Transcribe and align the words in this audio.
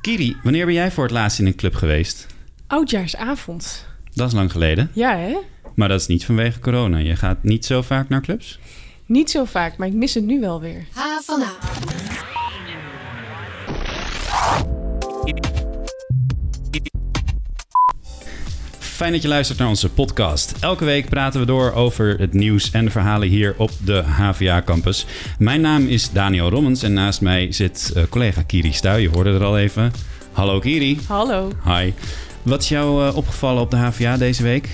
Kiri, 0.00 0.36
wanneer 0.42 0.64
ben 0.64 0.74
jij 0.74 0.90
voor 0.90 1.04
het 1.04 1.12
laatst 1.12 1.38
in 1.38 1.46
een 1.46 1.54
club 1.54 1.74
geweest? 1.74 2.26
Oudjaarsavond. 2.66 3.86
Dat 4.14 4.26
is 4.28 4.34
lang 4.34 4.52
geleden. 4.52 4.90
Ja, 4.92 5.16
hè? 5.16 5.36
Maar 5.74 5.88
dat 5.88 6.00
is 6.00 6.06
niet 6.06 6.24
vanwege 6.24 6.60
corona. 6.60 6.98
Je 6.98 7.16
gaat 7.16 7.42
niet 7.42 7.64
zo 7.64 7.82
vaak 7.82 8.08
naar 8.08 8.20
clubs? 8.20 8.58
Niet 9.06 9.30
zo 9.30 9.44
vaak, 9.44 9.76
maar 9.76 9.88
ik 9.88 9.94
mis 9.94 10.14
het 10.14 10.24
nu 10.24 10.40
wel 10.40 10.60
weer. 10.60 10.84
H 10.94 11.00
van. 11.24 11.42
Fijn 19.00 19.12
dat 19.12 19.22
je 19.22 19.28
luistert 19.28 19.58
naar 19.58 19.68
onze 19.68 19.88
podcast. 19.88 20.54
Elke 20.60 20.84
week 20.84 21.08
praten 21.08 21.40
we 21.40 21.46
door 21.46 21.72
over 21.72 22.18
het 22.18 22.32
nieuws 22.32 22.70
en 22.70 22.84
de 22.84 22.90
verhalen 22.90 23.28
hier 23.28 23.54
op 23.58 23.70
de 23.84 24.02
HVA 24.02 24.62
campus. 24.62 25.06
Mijn 25.38 25.60
naam 25.60 25.86
is 25.86 26.10
Daniel 26.10 26.50
Rommens 26.50 26.82
en 26.82 26.92
naast 26.92 27.20
mij 27.20 27.52
zit 27.52 27.92
uh, 27.96 28.02
collega 28.08 28.42
Kiri 28.42 28.72
Stuy. 28.72 29.00
Je 29.00 29.08
hoorde 29.08 29.30
er 29.30 29.44
al 29.44 29.58
even. 29.58 29.92
Hallo 30.32 30.58
Kiri. 30.58 30.98
Hallo. 31.06 31.52
Hi. 31.64 31.92
Wat 32.42 32.62
is 32.62 32.68
jou 32.68 33.06
uh, 33.06 33.16
opgevallen 33.16 33.62
op 33.62 33.70
de 33.70 33.76
HVA 33.76 34.16
deze 34.16 34.42
week? 34.42 34.68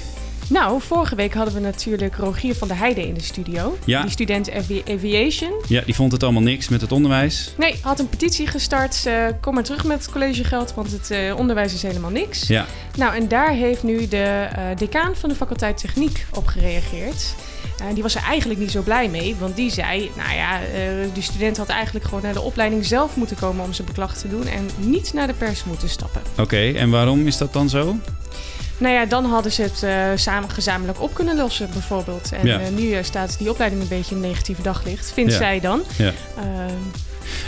Nou, 0.48 0.80
vorige 0.80 1.14
week 1.14 1.34
hadden 1.34 1.54
we 1.54 1.60
natuurlijk 1.60 2.16
Rogier 2.16 2.54
van 2.54 2.68
der 2.68 2.76
Heijden 2.76 3.06
in 3.06 3.14
de 3.14 3.22
studio. 3.22 3.78
Ja. 3.84 4.02
Die 4.02 4.10
student 4.10 4.52
avi 4.52 4.82
aviation. 4.90 5.52
Ja, 5.68 5.82
die 5.84 5.94
vond 5.94 6.12
het 6.12 6.22
allemaal 6.22 6.42
niks 6.42 6.68
met 6.68 6.80
het 6.80 6.92
onderwijs. 6.92 7.54
Nee, 7.58 7.78
had 7.80 7.98
een 7.98 8.08
petitie 8.08 8.46
gestart. 8.46 9.04
Uh, 9.06 9.26
kom 9.40 9.54
maar 9.54 9.62
terug 9.62 9.84
met 9.84 9.98
het 9.98 10.12
collegegeld, 10.12 10.74
want 10.74 10.92
het 10.92 11.10
uh, 11.10 11.36
onderwijs 11.36 11.74
is 11.74 11.82
helemaal 11.82 12.10
niks. 12.10 12.48
Ja. 12.48 12.66
Nou, 12.96 13.14
en 13.14 13.28
daar 13.28 13.50
heeft 13.50 13.82
nu 13.82 14.08
de 14.08 14.48
uh, 14.58 14.76
decaan 14.76 15.16
van 15.16 15.28
de 15.28 15.34
faculteit 15.34 15.76
techniek 15.76 16.26
op 16.34 16.46
gereageerd. 16.46 17.34
Uh, 17.80 17.86
die 17.94 18.02
was 18.02 18.14
er 18.14 18.22
eigenlijk 18.22 18.60
niet 18.60 18.70
zo 18.70 18.82
blij 18.82 19.08
mee, 19.08 19.36
want 19.38 19.56
die 19.56 19.70
zei: 19.70 20.10
Nou 20.16 20.34
ja, 20.34 20.60
uh, 20.60 20.68
die 21.12 21.22
student 21.22 21.56
had 21.56 21.68
eigenlijk 21.68 22.04
gewoon 22.04 22.22
naar 22.22 22.32
de 22.32 22.40
opleiding 22.40 22.86
zelf 22.86 23.16
moeten 23.16 23.36
komen 23.36 23.64
om 23.64 23.72
zijn 23.72 23.86
beklag 23.86 24.16
te 24.16 24.28
doen 24.28 24.46
en 24.46 24.68
niet 24.76 25.12
naar 25.12 25.26
de 25.26 25.32
pers 25.32 25.64
moeten 25.64 25.88
stappen. 25.88 26.20
Oké, 26.32 26.42
okay, 26.42 26.74
en 26.74 26.90
waarom 26.90 27.26
is 27.26 27.36
dat 27.36 27.52
dan 27.52 27.68
zo? 27.68 27.96
Nou 28.78 28.94
ja, 28.94 29.06
dan 29.06 29.24
hadden 29.24 29.52
ze 29.52 29.62
het 29.62 29.82
uh, 29.84 30.06
samen 30.14 30.50
gezamenlijk 30.50 31.00
op 31.00 31.14
kunnen 31.14 31.36
lossen, 31.36 31.68
bijvoorbeeld. 31.72 32.32
En 32.32 32.46
ja. 32.46 32.60
nu 32.76 33.02
staat 33.02 33.38
die 33.38 33.50
opleiding 33.50 33.82
een 33.82 33.88
beetje 33.88 34.14
in 34.14 34.20
negatieve 34.20 34.62
daglicht, 34.62 35.12
vindt 35.12 35.32
Ja. 35.32 35.38
zij 35.38 35.60
dan. 35.60 35.82
Ja. 35.96 36.12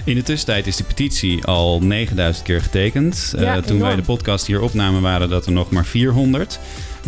In 0.05 0.15
de 0.15 0.23
tussentijd 0.23 0.67
is 0.67 0.77
die 0.77 0.87
petitie 0.87 1.45
al 1.45 1.81
9000 1.81 2.45
keer 2.47 2.63
getekend. 2.63 3.35
Uh, 3.39 3.57
toen 3.57 3.81
wij 3.81 3.97
de 3.97 4.03
podcast 4.03 4.47
hier 4.47 4.61
opnamen 4.61 5.03
waren 5.03 5.29
dat 5.29 5.47
er 5.47 5.53
nog 5.53 5.71
maar 5.71 5.85
400. 5.85 6.59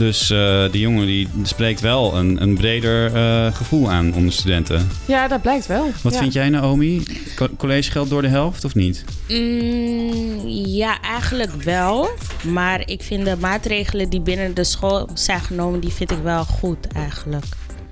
Dus 0.01 0.31
uh, 0.31 0.70
die 0.70 0.81
jongen 0.81 1.06
die 1.06 1.29
spreekt 1.43 1.81
wel 1.81 2.17
een, 2.17 2.43
een 2.43 2.55
breder 2.55 3.15
uh, 3.15 3.55
gevoel 3.55 3.91
aan 3.91 4.15
onder 4.15 4.33
studenten. 4.33 4.89
ja, 5.05 5.29
dat 5.29 5.43
blijkt 5.43 5.67
wel. 5.67 5.91
Wat 6.03 6.12
ja. 6.12 6.19
vind 6.19 6.33
jij 6.33 6.48
Naomi? 6.48 7.06
Co 7.37 7.48
collegegeld 7.56 8.11
door 8.11 8.23
de 8.23 8.28
helft 8.28 8.65
of 8.65 8.75
niet? 8.75 9.05
Mm, 9.28 10.48
ja, 10.48 11.01
eigenlijk 11.01 11.62
wel. 11.62 12.09
Maar 12.43 12.89
ik 12.89 13.03
vind 13.03 13.25
de 13.25 13.37
maatregelen 13.41 14.11
die 14.11 14.21
binnen 14.21 14.55
de 14.55 14.65
school 14.65 15.09
zijn 15.15 15.41
genomen, 15.41 15.81
die 15.81 15.93
vind 15.93 16.11
ik 16.11 16.23
wel 16.23 16.45
goed 16.45 16.87
eigenlijk. 16.87 17.45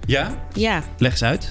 Ja? 0.07 0.47
Ja. 0.53 0.83
Leg 0.99 1.11
eens 1.11 1.23
uit. 1.23 1.51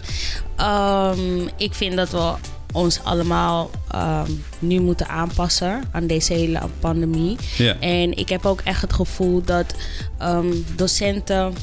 Um, 0.60 1.50
ik 1.58 1.74
vind 1.74 1.96
dat 1.96 2.10
we 2.10 2.34
ons 2.78 3.04
allemaal 3.04 3.70
um, 3.96 4.44
nu 4.60 4.80
moeten 4.80 5.08
aanpassen 5.08 5.84
aan 5.92 6.08
deze 6.08 6.34
hele 6.34 6.62
pandemie. 6.80 7.38
Ja. 7.58 7.80
En 7.80 8.18
ik 8.18 8.30
heb 8.30 8.46
ook 8.46 8.62
echt 8.64 8.82
het 8.82 8.94
gevoel 8.94 9.42
dat 9.42 9.74
um, 10.22 10.66
docenten 10.76 11.54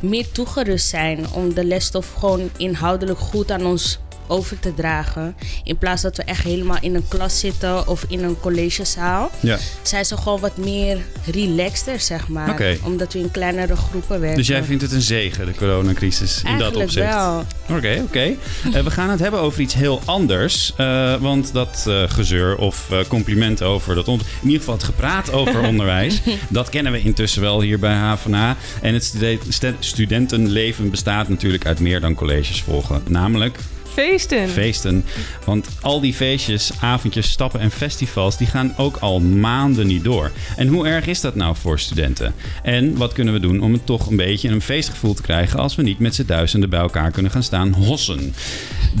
meer 0.00 0.30
toegerust 0.30 0.88
zijn 0.88 1.30
om 1.32 1.54
de 1.54 1.64
lesstof 1.64 2.12
gewoon 2.12 2.50
inhoudelijk 2.56 3.18
goed 3.18 3.50
aan 3.50 3.66
ons 3.66 3.98
over 4.26 4.58
te 4.58 4.74
dragen. 4.74 5.34
In 5.64 5.76
plaats 5.76 6.02
dat 6.02 6.16
we 6.16 6.22
echt 6.22 6.42
helemaal 6.42 6.78
in 6.80 6.94
een 6.94 7.08
klas 7.08 7.40
zitten 7.40 7.88
of 7.88 8.04
in 8.08 8.24
een 8.24 8.40
collegezaal. 8.40 9.30
Ja. 9.40 9.58
Zijn 9.82 10.04
ze 10.04 10.16
gewoon 10.16 10.40
wat 10.40 10.56
meer 10.56 10.98
relaxter, 11.32 12.00
zeg 12.00 12.28
maar. 12.28 12.50
Oké. 12.50 12.76
Omdat 12.82 13.12
we 13.12 13.18
in 13.18 13.30
kleinere 13.30 13.76
groepen 13.76 14.20
werken. 14.20 14.38
Dus 14.38 14.46
jij 14.46 14.64
vindt 14.64 14.82
het 14.82 14.92
een 14.92 15.02
zegen, 15.02 15.46
de 15.46 15.54
coronacrisis, 15.54 16.42
in 16.44 16.58
dat 16.58 16.76
opzicht? 16.76 17.06
wel. 17.06 17.44
Oké, 17.70 18.02
oké. 18.04 18.34
Uh, 18.66 18.80
we 18.80 18.90
gaan 18.90 19.10
het 19.10 19.20
hebben 19.20 19.40
over 19.40 19.60
iets 19.60 19.74
heel 19.74 20.00
anders. 20.04 20.72
Uh, 20.80 21.14
want 21.14 21.52
dat 21.52 21.84
uh, 21.88 22.02
gezeur 22.06 22.56
of 22.56 22.90
compliment 23.08 23.62
over 23.62 23.94
dat... 23.94 24.06
In 24.06 24.20
ieder 24.42 24.58
geval 24.58 24.74
het 24.74 24.84
gepraat 24.84 25.32
over 25.32 25.60
onderwijs... 25.70 26.20
dat 26.48 26.68
kennen 26.68 26.92
we 26.92 27.00
intussen 27.00 27.42
wel 27.42 27.60
hier 27.60 27.78
bij 27.78 27.94
HVA. 27.94 28.56
En 28.82 28.94
het 28.94 29.04
stude- 29.04 29.74
studentenleven 29.78 30.90
bestaat 30.90 31.28
natuurlijk 31.28 31.66
uit 31.66 31.80
meer 31.80 32.00
dan 32.00 32.14
colleges 32.14 32.62
volgen. 32.62 33.02
Namelijk... 33.08 33.58
Feesten. 33.96 34.48
Feesten. 34.48 35.04
Want 35.44 35.68
al 35.80 36.00
die 36.00 36.14
feestjes, 36.14 36.70
avondjes, 36.80 37.30
stappen 37.30 37.60
en 37.60 37.70
festivals... 37.70 38.36
die 38.36 38.46
gaan 38.46 38.74
ook 38.76 38.96
al 38.96 39.20
maanden 39.20 39.86
niet 39.86 40.04
door. 40.04 40.30
En 40.56 40.68
hoe 40.68 40.86
erg 40.86 41.06
is 41.06 41.20
dat 41.20 41.34
nou 41.34 41.56
voor 41.56 41.78
studenten? 41.78 42.34
En 42.62 42.96
wat 42.96 43.12
kunnen 43.12 43.34
we 43.34 43.40
doen 43.40 43.60
om 43.60 43.72
het 43.72 43.86
toch 43.86 44.06
een 44.06 44.16
beetje 44.16 44.48
een 44.48 44.60
feestgevoel 44.60 45.14
te 45.14 45.22
krijgen... 45.22 45.58
als 45.58 45.76
we 45.76 45.82
niet 45.82 45.98
met 45.98 46.14
z'n 46.14 46.26
duizenden 46.26 46.70
bij 46.70 46.80
elkaar 46.80 47.10
kunnen 47.10 47.32
gaan 47.32 47.42
staan 47.42 47.72
hossen? 47.72 48.34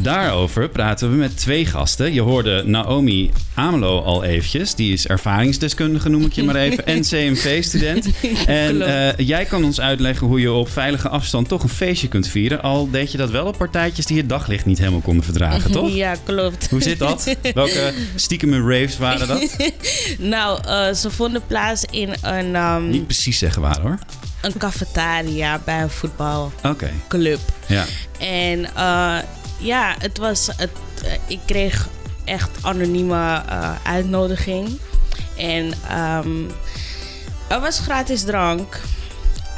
Daarover 0.02 0.68
praten 0.68 1.10
we 1.10 1.16
met 1.16 1.36
twee 1.36 1.66
gasten. 1.66 2.12
Je 2.12 2.20
hoorde 2.20 2.62
Naomi 2.66 3.30
Amelo 3.54 4.00
al 4.00 4.24
eventjes. 4.24 4.74
Die 4.74 4.92
is 4.92 5.06
ervaringsdeskundige, 5.06 6.08
noem 6.08 6.24
ik 6.24 6.32
je 6.32 6.42
maar 6.42 6.56
even. 6.56 6.86
en 6.86 7.00
CMV-student. 7.02 8.08
En 8.46 8.76
uh, 8.76 9.16
jij 9.16 9.44
kan 9.44 9.64
ons 9.64 9.80
uitleggen 9.80 10.26
hoe 10.26 10.40
je 10.40 10.52
op 10.52 10.68
veilige 10.68 11.08
afstand 11.08 11.48
toch 11.48 11.62
een 11.62 11.68
feestje 11.68 12.08
kunt 12.08 12.28
vieren. 12.28 12.62
Al 12.62 12.90
deed 12.90 13.12
je 13.12 13.18
dat 13.18 13.30
wel 13.30 13.46
op 13.46 13.56
partijtjes 13.56 14.06
die 14.06 14.16
het 14.16 14.28
daglicht 14.28 14.66
niet 14.66 14.78
helemaal 14.86 15.04
konden 15.04 15.24
verdragen, 15.24 15.72
toch? 15.72 15.94
Ja, 16.04 16.14
klopt. 16.24 16.70
Hoe 16.70 16.82
zit 16.82 16.98
dat? 16.98 17.36
Welke 17.54 17.92
stiekeme 18.14 18.60
raves 18.60 18.98
waren 18.98 19.28
dat? 19.28 19.56
nou, 20.18 20.60
uh, 20.66 20.92
ze 20.94 21.10
vonden 21.10 21.42
plaats 21.46 21.84
in 21.90 22.14
een... 22.22 22.54
Um, 22.54 22.90
niet 22.90 23.04
precies 23.04 23.38
zeggen 23.38 23.62
waar, 23.62 23.80
hoor. 23.80 23.98
Een 24.40 24.56
cafetaria 24.58 25.60
bij 25.64 25.82
een 25.82 25.90
voetbalclub. 25.90 26.74
Okay. 26.74 27.38
Ja. 27.66 27.84
En 28.18 28.58
uh, 28.58 29.18
ja, 29.58 29.94
het 29.98 30.18
was... 30.18 30.48
Het, 30.56 30.70
uh, 31.04 31.12
ik 31.26 31.38
kreeg 31.46 31.88
echt 32.24 32.50
anonieme 32.60 33.42
uitnodiging. 33.82 34.78
En 35.36 35.72
um, 36.24 36.50
er 37.48 37.60
was 37.60 37.78
gratis 37.78 38.22
drank. 38.22 38.80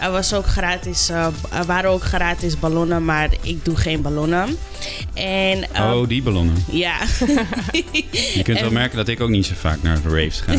Er, 0.01 0.11
was 0.11 0.33
ook 0.33 0.47
gratis, 0.47 1.11
uh, 1.11 1.27
er 1.53 1.65
waren 1.67 1.91
ook 1.91 2.03
gratis 2.03 2.59
ballonnen, 2.59 3.05
maar 3.05 3.29
ik 3.43 3.65
doe 3.65 3.77
geen 3.77 4.03
ballonnen. 4.03 4.59
En, 5.15 5.59
uh, 5.59 5.93
oh, 5.95 6.09
die 6.09 6.23
ballonnen. 6.23 6.65
Ja. 6.71 6.97
Je 8.35 8.43
kunt 8.43 8.57
en, 8.57 8.63
wel 8.63 8.73
merken 8.73 8.97
dat 8.97 9.09
ik 9.09 9.21
ook 9.21 9.29
niet 9.29 9.47
zo 9.47 9.55
vaak 9.57 9.83
naar 9.83 10.03
de 10.03 10.09
raves 10.09 10.41
ga. 10.41 10.55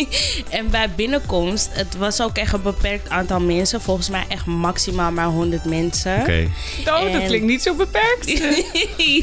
en 0.58 0.70
bij 0.70 0.90
binnenkomst, 0.96 1.68
het 1.72 1.96
was 1.96 2.22
ook 2.22 2.36
echt 2.36 2.52
een 2.52 2.62
beperkt 2.62 3.08
aantal 3.08 3.40
mensen. 3.40 3.80
Volgens 3.80 4.08
mij 4.08 4.24
echt 4.28 4.46
maximaal 4.46 5.12
maar 5.12 5.26
100 5.26 5.64
mensen. 5.64 6.20
Oké. 6.20 6.48
Okay. 6.84 7.04
Oh, 7.04 7.12
dat 7.12 7.24
klinkt 7.24 7.46
niet 7.46 7.62
zo 7.62 7.74
beperkt. 7.74 8.42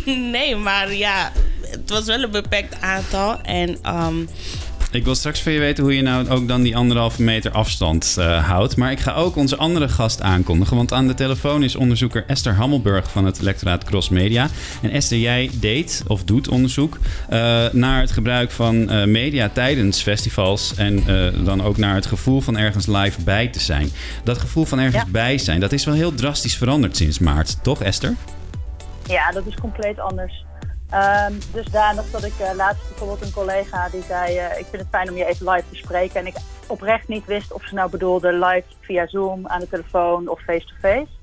nee, 0.32 0.56
maar 0.56 0.94
ja, 0.94 1.32
het 1.62 1.90
was 1.90 2.06
wel 2.06 2.24
een 2.24 2.32
beperkt 2.32 2.82
aantal. 2.82 3.42
En... 3.42 3.96
Um, 3.96 4.30
ik 4.92 5.04
wil 5.04 5.16
straks 5.16 5.42
van 5.42 5.52
je 5.52 5.60
weten 5.60 5.84
hoe 5.84 5.96
je 5.96 6.02
nou 6.02 6.30
ook 6.30 6.48
dan 6.48 6.62
die 6.62 6.76
anderhalve 6.78 7.22
meter 7.22 7.52
afstand 7.52 8.16
uh, 8.20 8.48
houdt. 8.48 8.76
Maar 8.76 8.92
ik 8.92 9.00
ga 9.00 9.14
ook 9.14 9.36
onze 9.36 9.58
andere 9.58 9.90
gast 9.90 10.22
aankondigen. 10.22 10.78
Want 10.78 10.94
aan 10.94 11.08
de 11.08 11.14
telefoon 11.14 11.64
is 11.64 11.76
onderzoeker 11.76 12.24
Esther 12.28 12.54
Hammelburg 12.54 13.12
van 13.12 13.26
het 13.26 13.42
lectoraat 13.42 13.84
Cross 13.84 14.10
Media. 14.10 14.48
En 14.82 14.90
Esther, 14.90 15.18
jij 15.18 15.50
deed 15.54 16.04
of 16.08 16.24
doet 16.24 16.48
onderzoek 16.48 16.98
uh, 17.30 17.38
naar 17.72 18.02
het 18.02 18.12
gebruik 18.12 18.52
van 18.52 18.76
uh, 18.76 19.06
media 19.06 19.50
tijdens 19.50 20.02
festivals. 20.02 20.76
En 20.76 21.04
dan 21.44 21.64
ook 21.64 21.78
naar 21.78 21.96
het 21.96 22.06
gevoel 22.06 22.42
van 22.42 22.58
ergens 22.58 22.86
live 22.86 23.22
bij 23.22 23.48
te 23.48 23.60
zijn. 23.60 23.90
Dat 24.24 24.38
gevoel 24.38 24.66
van 24.66 24.80
ergens 24.80 25.04
ja. 25.04 25.12
bij 25.12 25.38
zijn, 25.38 25.60
dat 25.60 25.72
is 25.72 25.86
wel 25.86 25.94
heel 25.96 26.14
drastisch 26.14 26.58
veranderd 26.58 26.98
sinds 26.98 27.20
maart. 27.20 27.64
Toch 27.64 27.84
Esther? 27.84 28.16
Ja, 29.06 29.32
dat 29.32 29.46
is 29.46 29.56
compleet 29.56 30.00
anders. 30.00 30.46
Um, 30.94 31.38
dusdanig 31.54 32.12
dat 32.12 32.24
ik 32.24 32.34
uh, 32.42 32.56
laatst 32.56 32.88
bijvoorbeeld 32.88 33.22
een 33.22 33.32
collega 33.32 33.90
die 33.90 34.04
zei: 34.08 34.36
uh, 34.36 34.60
Ik 34.60 34.66
vind 34.70 34.82
het 34.82 34.88
fijn 34.90 35.10
om 35.10 35.18
je 35.18 35.26
even 35.26 35.50
live 35.52 35.70
te 35.70 35.76
spreken. 35.76 36.20
En 36.20 36.28
ik 36.28 36.36
oprecht 36.68 37.08
niet 37.08 37.26
wist 37.26 37.54
of 37.54 37.64
ze 37.68 37.74
nou 37.74 37.90
bedoelde 37.90 38.34
live 38.34 38.64
via 38.80 39.08
Zoom, 39.08 39.48
aan 39.48 39.60
de 39.60 39.70
telefoon 39.70 40.28
of 40.28 40.42
face-to-face. 40.42 41.06
-face. 41.06 41.18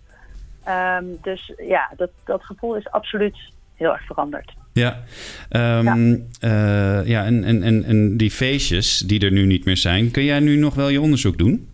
Um, 0.68 1.18
dus 1.22 1.52
ja, 1.56 1.92
dat, 1.96 2.10
dat 2.24 2.44
gevoel 2.44 2.76
is 2.76 2.90
absoluut 2.90 3.36
heel 3.74 3.92
erg 3.92 4.06
veranderd. 4.06 4.52
Ja, 4.72 5.02
um, 5.50 5.84
ja. 5.84 5.96
Uh, 6.40 7.06
ja 7.06 7.24
en, 7.24 7.44
en, 7.44 7.62
en, 7.62 7.84
en 7.84 8.16
die 8.16 8.30
feestjes 8.30 8.98
die 8.98 9.20
er 9.20 9.32
nu 9.32 9.46
niet 9.46 9.64
meer 9.64 9.76
zijn, 9.76 10.10
kun 10.10 10.24
jij 10.24 10.40
nu 10.40 10.56
nog 10.56 10.74
wel 10.74 10.88
je 10.88 11.00
onderzoek 11.00 11.38
doen? 11.38 11.68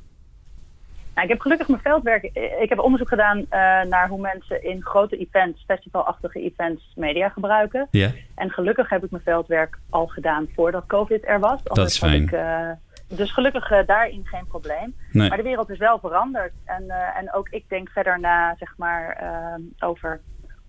Nou, 1.15 1.27
ik 1.27 1.33
heb 1.33 1.41
gelukkig 1.41 1.69
mijn 1.69 1.81
veldwerk. 1.81 2.25
Ik 2.61 2.69
heb 2.69 2.79
onderzoek 2.79 3.09
gedaan 3.09 3.39
uh, 3.39 3.45
naar 3.83 4.09
hoe 4.09 4.21
mensen 4.21 4.65
in 4.65 4.83
grote 4.83 5.17
events, 5.17 5.65
festivalachtige 5.67 6.41
events, 6.41 6.93
media 6.95 7.29
gebruiken. 7.29 7.89
Ja. 7.91 8.11
En 8.35 8.51
gelukkig 8.51 8.89
heb 8.89 9.05
ik 9.05 9.11
mijn 9.11 9.23
veldwerk 9.23 9.79
al 9.91 10.07
gedaan 10.07 10.47
voordat 10.55 10.87
COVID 10.87 11.27
er 11.27 11.41
was. 11.41 11.63
Dat 11.63 11.87
is 11.87 11.99
fijn. 11.99 12.23
Ik, 12.23 12.31
uh, 12.31 12.69
dus 13.09 13.33
gelukkig 13.33 13.71
uh, 13.71 13.79
daarin 13.87 14.21
geen 14.25 14.47
probleem. 14.47 14.95
Nee. 15.13 15.29
Maar 15.29 15.39
de 15.39 15.45
wereld 15.45 15.71
is 15.71 15.79
wel 15.79 15.99
veranderd. 15.99 16.53
En, 16.65 16.91
en 17.17 17.33
ook 17.33 17.49
ik 17.49 17.65
denk 17.69 17.89
verder 17.89 18.21
na, 18.21 18.55
zeg 18.59 18.75
maar, 18.77 19.23
over 19.79 20.21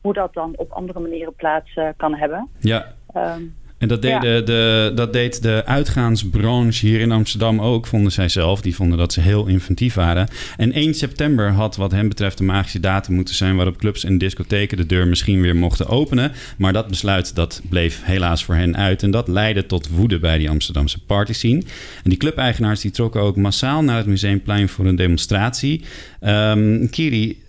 hoe 0.02 0.14
dat 0.14 0.34
dan 0.34 0.54
op 0.56 0.72
andere 0.72 1.00
manieren 1.00 1.36
plaats 1.36 1.80
kan 1.98 2.16
hebben. 2.16 2.50
Ja. 2.60 2.86
Um, 3.16 3.56
En 3.84 3.90
dat, 3.90 4.02
deden 4.02 4.46
de, 4.46 4.92
dat 4.96 5.14
deed 5.14 5.42
de 5.42 5.64
uitgaansbranche 5.66 6.86
hier 6.86 7.00
in 7.00 7.12
Amsterdam 7.12 7.62
ook, 7.62 7.88
vonden 7.88 8.12
zij 8.12 8.30
zelf. 8.30 8.62
Die 8.62 8.76
vonden 8.76 8.98
dat 8.98 9.14
ze 9.14 9.22
heel 9.22 9.46
inventief 9.46 9.94
waren. 9.94 10.28
En 10.58 10.72
1 10.72 10.94
september 10.94 11.52
had 11.52 11.76
wat 11.76 11.92
hen 11.92 12.08
betreft 12.08 12.38
de 12.38 12.44
magische 12.44 12.80
datum 12.80 13.16
moeten 13.16 13.36
zijn... 13.36 13.56
waarop 13.56 13.78
clubs 13.78 14.04
en 14.04 14.18
discotheken 14.18 14.78
de 14.78 14.86
deur 14.86 15.08
misschien 15.08 15.42
weer 15.42 15.56
mochten 15.56 15.88
openen. 15.88 16.32
Maar 16.58 16.74
dat 16.74 16.88
besluit 16.88 17.36
dat 17.36 17.62
bleef 17.70 18.02
helaas 18.04 18.44
voor 18.44 18.56
hen 18.56 18.78
uit. 18.78 19.04
En 19.04 19.12
dat 19.12 19.28
leidde 19.28 19.66
tot 19.66 19.90
woede 19.90 20.20
bij 20.20 20.38
die 20.38 20.50
Amsterdamse 20.50 21.00
party 21.00 21.34
scene. 21.34 21.64
En 22.04 22.10
die 22.10 22.18
clubeigenaars 22.18 22.82
die 22.82 22.92
trokken 22.92 23.22
ook 23.22 23.36
massaal 23.36 23.84
naar 23.84 23.98
het 23.98 24.06
Museumplein 24.06 24.70
voor 24.70 24.86
een 24.86 24.96
demonstratie. 24.96 25.84
Um, 26.22 26.90
Kiri, 26.90 27.43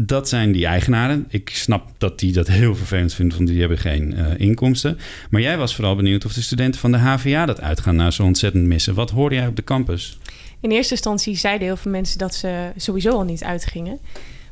dat 0.00 0.28
zijn 0.28 0.52
die 0.52 0.66
eigenaren. 0.66 1.26
Ik 1.28 1.50
snap 1.50 1.90
dat 1.98 2.18
die 2.18 2.32
dat 2.32 2.46
heel 2.46 2.74
vervelend 2.74 3.14
vinden, 3.14 3.36
want 3.36 3.48
die 3.48 3.60
hebben 3.60 3.78
geen 3.78 4.14
uh, 4.14 4.26
inkomsten. 4.36 4.98
Maar 5.30 5.40
jij 5.40 5.58
was 5.58 5.74
vooral 5.74 5.96
benieuwd 5.96 6.24
of 6.24 6.32
de 6.32 6.42
studenten 6.42 6.80
van 6.80 6.92
de 6.92 6.98
HVA 6.98 7.46
dat 7.46 7.60
uitgaan 7.60 7.96
nou 7.96 8.10
zo 8.10 8.22
ontzettend 8.22 8.66
missen. 8.66 8.94
Wat 8.94 9.10
hoorde 9.10 9.34
jij 9.34 9.46
op 9.46 9.56
de 9.56 9.64
campus? 9.64 10.18
In 10.60 10.70
eerste 10.70 10.92
instantie 10.92 11.36
zeiden 11.36 11.66
heel 11.66 11.76
veel 11.76 11.90
mensen 11.90 12.18
dat 12.18 12.34
ze 12.34 12.70
sowieso 12.76 13.10
al 13.10 13.24
niet 13.24 13.44
uitgingen. 13.44 13.98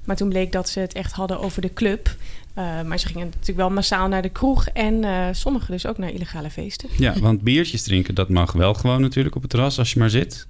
Maar 0.04 0.16
toen 0.16 0.28
bleek 0.28 0.52
dat 0.52 0.68
ze 0.68 0.80
het 0.80 0.92
echt 0.92 1.12
hadden 1.12 1.40
over 1.40 1.62
de 1.62 1.72
club. 1.72 2.16
Uh, 2.58 2.82
maar 2.82 2.98
ze 2.98 3.06
gingen 3.06 3.26
natuurlijk 3.26 3.58
wel 3.58 3.70
massaal 3.70 4.08
naar 4.08 4.22
de 4.22 4.28
kroeg 4.28 4.66
en 4.66 5.02
uh, 5.02 5.26
sommigen 5.32 5.72
dus 5.72 5.86
ook 5.86 5.98
naar 5.98 6.10
illegale 6.10 6.50
feesten. 6.50 6.88
Ja, 6.98 7.18
want 7.20 7.42
biertjes 7.42 7.82
drinken, 7.82 8.14
dat 8.14 8.28
mag 8.28 8.52
wel 8.52 8.74
gewoon 8.74 9.00
natuurlijk 9.00 9.34
op 9.34 9.42
het 9.42 9.50
terras 9.50 9.78
als 9.78 9.92
je 9.92 9.98
maar 9.98 10.10
zit. 10.10 10.46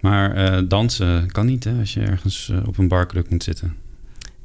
Maar 0.00 0.36
uh, 0.36 0.68
dansen 0.68 1.30
kan 1.32 1.46
niet 1.46 1.64
hè, 1.64 1.78
als 1.78 1.94
je 1.94 2.00
ergens 2.00 2.52
op 2.66 2.78
een 2.78 2.88
barkruk 2.88 3.30
moet 3.30 3.42
zitten. 3.42 3.82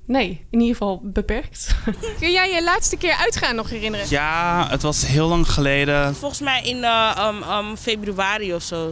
Nee, 0.09 0.45
in 0.49 0.59
ieder 0.59 0.75
geval 0.75 1.01
beperkt. 1.03 1.75
Kun 2.19 2.31
jij 2.31 2.51
je 2.53 2.63
laatste 2.63 2.97
keer 2.97 3.13
uitgaan 3.13 3.55
nog 3.55 3.69
herinneren? 3.69 4.05
Ja, 4.09 4.67
het 4.69 4.81
was 4.81 5.05
heel 5.05 5.27
lang 5.27 5.51
geleden. 5.51 6.15
Volgens 6.15 6.41
mij 6.41 6.61
in 6.63 6.77
uh, 6.77 7.27
um, 7.27 7.43
um, 7.51 7.77
februari 7.77 8.53
of 8.53 8.63
zo. 8.63 8.89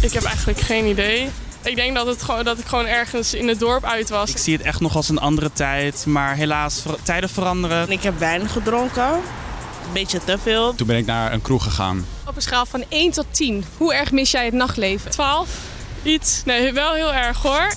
Ik 0.00 0.12
heb 0.12 0.22
eigenlijk 0.22 0.60
geen 0.60 0.86
idee. 0.86 1.28
Ik 1.62 1.76
denk 1.76 1.94
dat, 1.94 2.06
het 2.06 2.22
gewoon, 2.22 2.44
dat 2.44 2.58
ik 2.58 2.66
gewoon 2.66 2.86
ergens 2.86 3.34
in 3.34 3.48
het 3.48 3.58
dorp 3.58 3.84
uit 3.84 4.08
was. 4.08 4.30
Ik 4.30 4.38
zie 4.38 4.56
het 4.56 4.66
echt 4.66 4.80
nog 4.80 4.96
als 4.96 5.08
een 5.08 5.18
andere 5.18 5.52
tijd, 5.52 6.06
maar 6.06 6.34
helaas, 6.34 6.80
ver 6.80 7.02
tijden 7.02 7.28
veranderen. 7.28 7.90
Ik 7.90 8.02
heb 8.02 8.18
wijn 8.18 8.48
gedronken, 8.48 9.12
een 9.86 9.92
beetje 9.92 10.24
te 10.24 10.38
veel. 10.38 10.74
Toen 10.74 10.86
ben 10.86 10.96
ik 10.96 11.06
naar 11.06 11.32
een 11.32 11.42
kroeg 11.42 11.62
gegaan. 11.62 12.06
Op 12.26 12.36
een 12.36 12.42
schaal 12.42 12.66
van 12.66 12.84
1 12.88 13.10
tot 13.10 13.26
10, 13.30 13.64
hoe 13.76 13.94
erg 13.94 14.12
mis 14.12 14.30
jij 14.30 14.44
het 14.44 14.54
nachtleven? 14.54 15.10
12 15.10 15.70
iets. 16.02 16.42
Nee, 16.44 16.72
wel 16.72 16.92
heel 16.92 17.12
erg 17.14 17.42
hoor. 17.42 17.72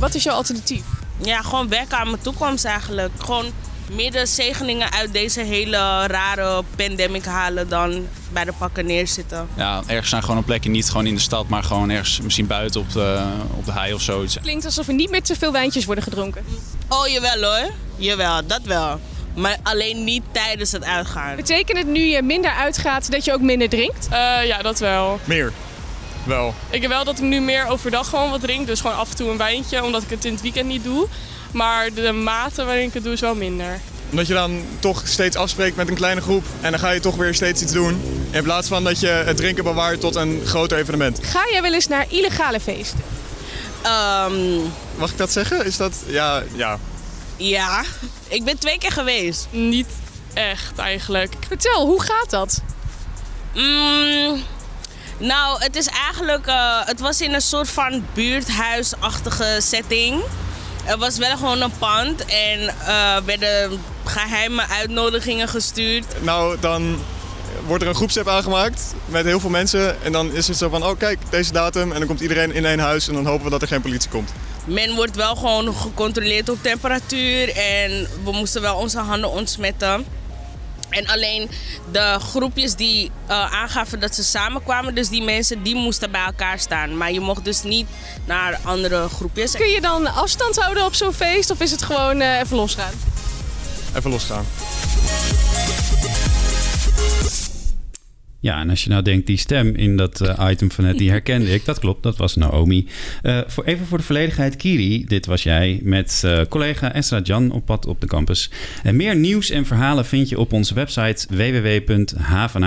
Wat 0.00 0.14
is 0.14 0.22
jouw 0.22 0.34
alternatief? 0.34 0.82
Ja, 1.22 1.42
gewoon 1.42 1.68
werken 1.68 1.98
aan 1.98 2.10
mijn 2.10 2.22
toekomst 2.22 2.64
eigenlijk. 2.64 3.10
Gewoon 3.18 3.52
meer 3.92 4.12
de 4.12 4.26
zegeningen 4.26 4.92
uit 4.92 5.12
deze 5.12 5.40
hele 5.40 6.06
rare 6.06 6.62
pandemic 6.76 7.24
halen 7.24 7.68
dan 7.68 8.06
bij 8.32 8.44
de 8.44 8.52
pakken 8.58 8.86
neerzitten. 8.86 9.48
Ja, 9.56 9.82
ergens 9.86 10.08
zijn 10.08 10.22
gewoon 10.22 10.36
een 10.36 10.44
plekje, 10.44 10.70
niet 10.70 10.88
gewoon 10.88 11.06
in 11.06 11.14
de 11.14 11.20
stad, 11.20 11.48
maar 11.48 11.62
gewoon 11.62 11.90
ergens 11.90 12.20
misschien 12.20 12.46
buiten 12.46 12.80
op 12.80 12.92
de, 12.92 13.22
op 13.56 13.64
de 13.64 13.72
hei 13.72 13.94
of 13.94 14.02
zoiets. 14.02 14.38
Klinkt 14.42 14.64
alsof 14.64 14.88
er 14.88 14.94
niet 14.94 15.10
meer 15.10 15.22
te 15.22 15.36
veel 15.36 15.52
wijntjes 15.52 15.84
worden 15.84 16.04
gedronken. 16.04 16.44
Oh, 16.88 17.06
jawel 17.06 17.42
hoor. 17.42 17.70
Jawel, 17.96 18.46
dat 18.46 18.62
wel. 18.62 19.00
Maar 19.38 19.56
alleen 19.62 20.04
niet 20.04 20.22
tijdens 20.32 20.72
het 20.72 20.84
uitgaan. 20.84 21.36
Betekent 21.36 21.78
het 21.78 21.86
nu 21.86 22.00
je 22.00 22.22
minder 22.22 22.50
uitgaat 22.50 23.10
dat 23.10 23.24
je 23.24 23.32
ook 23.32 23.40
minder 23.40 23.68
drinkt? 23.68 24.06
Uh, 24.12 24.46
ja, 24.46 24.62
dat 24.62 24.78
wel. 24.78 25.20
Meer. 25.24 25.52
Wel. 26.24 26.54
Ik 26.70 26.82
heb 26.82 26.90
wel 26.90 27.04
dat 27.04 27.18
ik 27.18 27.24
nu 27.24 27.40
meer 27.40 27.66
overdag 27.66 28.08
gewoon 28.08 28.30
wat 28.30 28.40
drink. 28.40 28.66
Dus 28.66 28.80
gewoon 28.80 28.96
af 28.96 29.10
en 29.10 29.16
toe 29.16 29.30
een 29.30 29.36
wijntje, 29.36 29.84
omdat 29.84 30.02
ik 30.02 30.10
het 30.10 30.24
in 30.24 30.32
het 30.32 30.42
weekend 30.42 30.66
niet 30.66 30.84
doe. 30.84 31.06
Maar 31.52 31.92
de 31.92 32.12
mate 32.12 32.64
waarin 32.64 32.86
ik 32.86 32.94
het 32.94 33.02
doe 33.02 33.12
is 33.12 33.20
wel 33.20 33.34
minder. 33.34 33.80
Omdat 34.10 34.26
je 34.26 34.34
dan 34.34 34.64
toch 34.78 35.02
steeds 35.04 35.36
afspreekt 35.36 35.76
met 35.76 35.88
een 35.88 35.94
kleine 35.94 36.20
groep. 36.20 36.44
En 36.60 36.70
dan 36.70 36.80
ga 36.80 36.90
je 36.90 37.00
toch 37.00 37.16
weer 37.16 37.34
steeds 37.34 37.62
iets 37.62 37.72
doen. 37.72 38.02
In 38.30 38.42
plaats 38.42 38.68
van 38.68 38.84
dat 38.84 39.00
je 39.00 39.06
het 39.08 39.36
drinken 39.36 39.64
bewaart 39.64 40.00
tot 40.00 40.14
een 40.14 40.42
groot 40.44 40.72
evenement. 40.72 41.18
Ga 41.22 41.40
jij 41.50 41.62
wel 41.62 41.74
eens 41.74 41.88
naar 41.88 42.06
illegale 42.08 42.60
feesten? 42.60 43.00
Um, 43.86 44.72
Mag 44.96 45.10
ik 45.10 45.18
dat 45.18 45.32
zeggen? 45.32 45.64
Is 45.64 45.76
dat... 45.76 45.94
Ja, 46.06 46.42
ja. 46.54 46.78
Ja, 47.36 47.82
ik 48.28 48.44
ben 48.44 48.58
twee 48.58 48.78
keer 48.78 48.92
geweest. 48.92 49.46
Niet 49.50 49.86
echt 50.34 50.78
eigenlijk. 50.78 51.34
Vertel, 51.46 51.86
hoe 51.86 52.02
gaat 52.02 52.30
dat? 52.30 52.62
Mm, 53.54 54.42
nou, 55.18 55.62
het 55.62 55.76
is 55.76 55.86
eigenlijk... 55.86 56.46
Uh, 56.46 56.86
het 56.86 57.00
was 57.00 57.20
in 57.20 57.34
een 57.34 57.40
soort 57.40 57.68
van 57.68 58.04
buurthuisachtige 58.14 59.56
setting. 59.58 60.22
Er 60.84 60.98
was 60.98 61.18
wel 61.18 61.36
gewoon 61.36 61.60
een 61.60 61.78
pand 61.78 62.24
en 62.24 62.60
uh, 62.60 63.16
werden 63.24 63.80
geheime 64.04 64.68
uitnodigingen 64.68 65.48
gestuurd. 65.48 66.04
Nou, 66.22 66.56
dan 66.60 66.98
wordt 67.66 67.82
er 67.82 67.88
een 67.88 67.94
groepsapp 67.94 68.28
aangemaakt 68.28 68.94
met 69.06 69.24
heel 69.24 69.40
veel 69.40 69.50
mensen. 69.50 70.02
En 70.02 70.12
dan 70.12 70.32
is 70.32 70.48
het 70.48 70.56
zo 70.56 70.68
van, 70.68 70.84
oh 70.84 70.98
kijk, 70.98 71.18
deze 71.30 71.52
datum. 71.52 71.92
En 71.92 71.98
dan 71.98 72.06
komt 72.06 72.20
iedereen 72.20 72.52
in 72.52 72.64
één 72.64 72.78
huis 72.78 73.08
en 73.08 73.14
dan 73.14 73.26
hopen 73.26 73.44
we 73.44 73.50
dat 73.50 73.62
er 73.62 73.68
geen 73.68 73.80
politie 73.80 74.10
komt. 74.10 74.32
Men 74.68 74.94
wordt 74.94 75.16
wel 75.16 75.36
gewoon 75.36 75.74
gecontroleerd 75.74 76.48
op 76.48 76.62
temperatuur 76.62 77.56
en 77.56 78.08
we 78.24 78.32
moesten 78.32 78.62
wel 78.62 78.76
onze 78.76 78.98
handen 78.98 79.30
ontsmetten. 79.30 80.04
En 80.88 81.06
alleen 81.06 81.50
de 81.92 82.16
groepjes 82.20 82.74
die 82.74 83.10
uh, 83.28 83.54
aangaven 83.54 84.00
dat 84.00 84.14
ze 84.14 84.24
samenkwamen, 84.24 84.94
dus 84.94 85.08
die 85.08 85.22
mensen, 85.22 85.62
die 85.62 85.74
moesten 85.74 86.10
bij 86.10 86.24
elkaar 86.24 86.58
staan. 86.58 86.96
Maar 86.96 87.12
je 87.12 87.20
mocht 87.20 87.44
dus 87.44 87.62
niet 87.62 87.86
naar 88.24 88.58
andere 88.62 89.08
groepjes. 89.08 89.52
Kun 89.52 89.68
je 89.68 89.80
dan 89.80 90.14
afstand 90.14 90.56
houden 90.56 90.84
op 90.84 90.94
zo'n 90.94 91.12
feest 91.12 91.50
of 91.50 91.60
is 91.60 91.70
het 91.70 91.82
gewoon 91.82 92.20
uh, 92.20 92.38
even 92.38 92.56
losgaan? 92.56 92.92
Even 93.94 94.10
losgaan. 94.10 94.44
Ja, 98.40 98.60
en 98.60 98.70
als 98.70 98.84
je 98.84 98.90
nou 98.90 99.02
denkt, 99.02 99.26
die 99.26 99.36
stem 99.36 99.74
in 99.74 99.96
dat 99.96 100.20
uh, 100.20 100.48
item 100.50 100.70
van 100.70 100.84
net, 100.84 100.98
die 100.98 101.10
herkende 101.10 101.54
ik. 101.54 101.64
Dat 101.64 101.78
klopt, 101.78 102.02
dat 102.02 102.16
was 102.16 102.36
Naomi. 102.36 102.86
Uh, 103.22 103.38
voor, 103.46 103.64
even 103.64 103.86
voor 103.86 103.98
de 103.98 104.04
volledigheid, 104.04 104.56
Kiri, 104.56 105.04
dit 105.04 105.26
was 105.26 105.42
jij 105.42 105.80
met 105.82 106.22
uh, 106.24 106.40
collega 106.48 106.92
Esra 106.92 107.20
Jan 107.22 107.50
op 107.50 107.66
pad 107.66 107.86
op 107.86 108.00
de 108.00 108.06
campus. 108.06 108.50
En 108.82 108.96
meer 108.96 109.16
nieuws 109.16 109.50
en 109.50 109.66
verhalen 109.66 110.04
vind 110.04 110.28
je 110.28 110.38
op 110.38 110.52
onze 110.52 110.74
website 110.74 111.26
www.hvna.nl. 111.36 112.62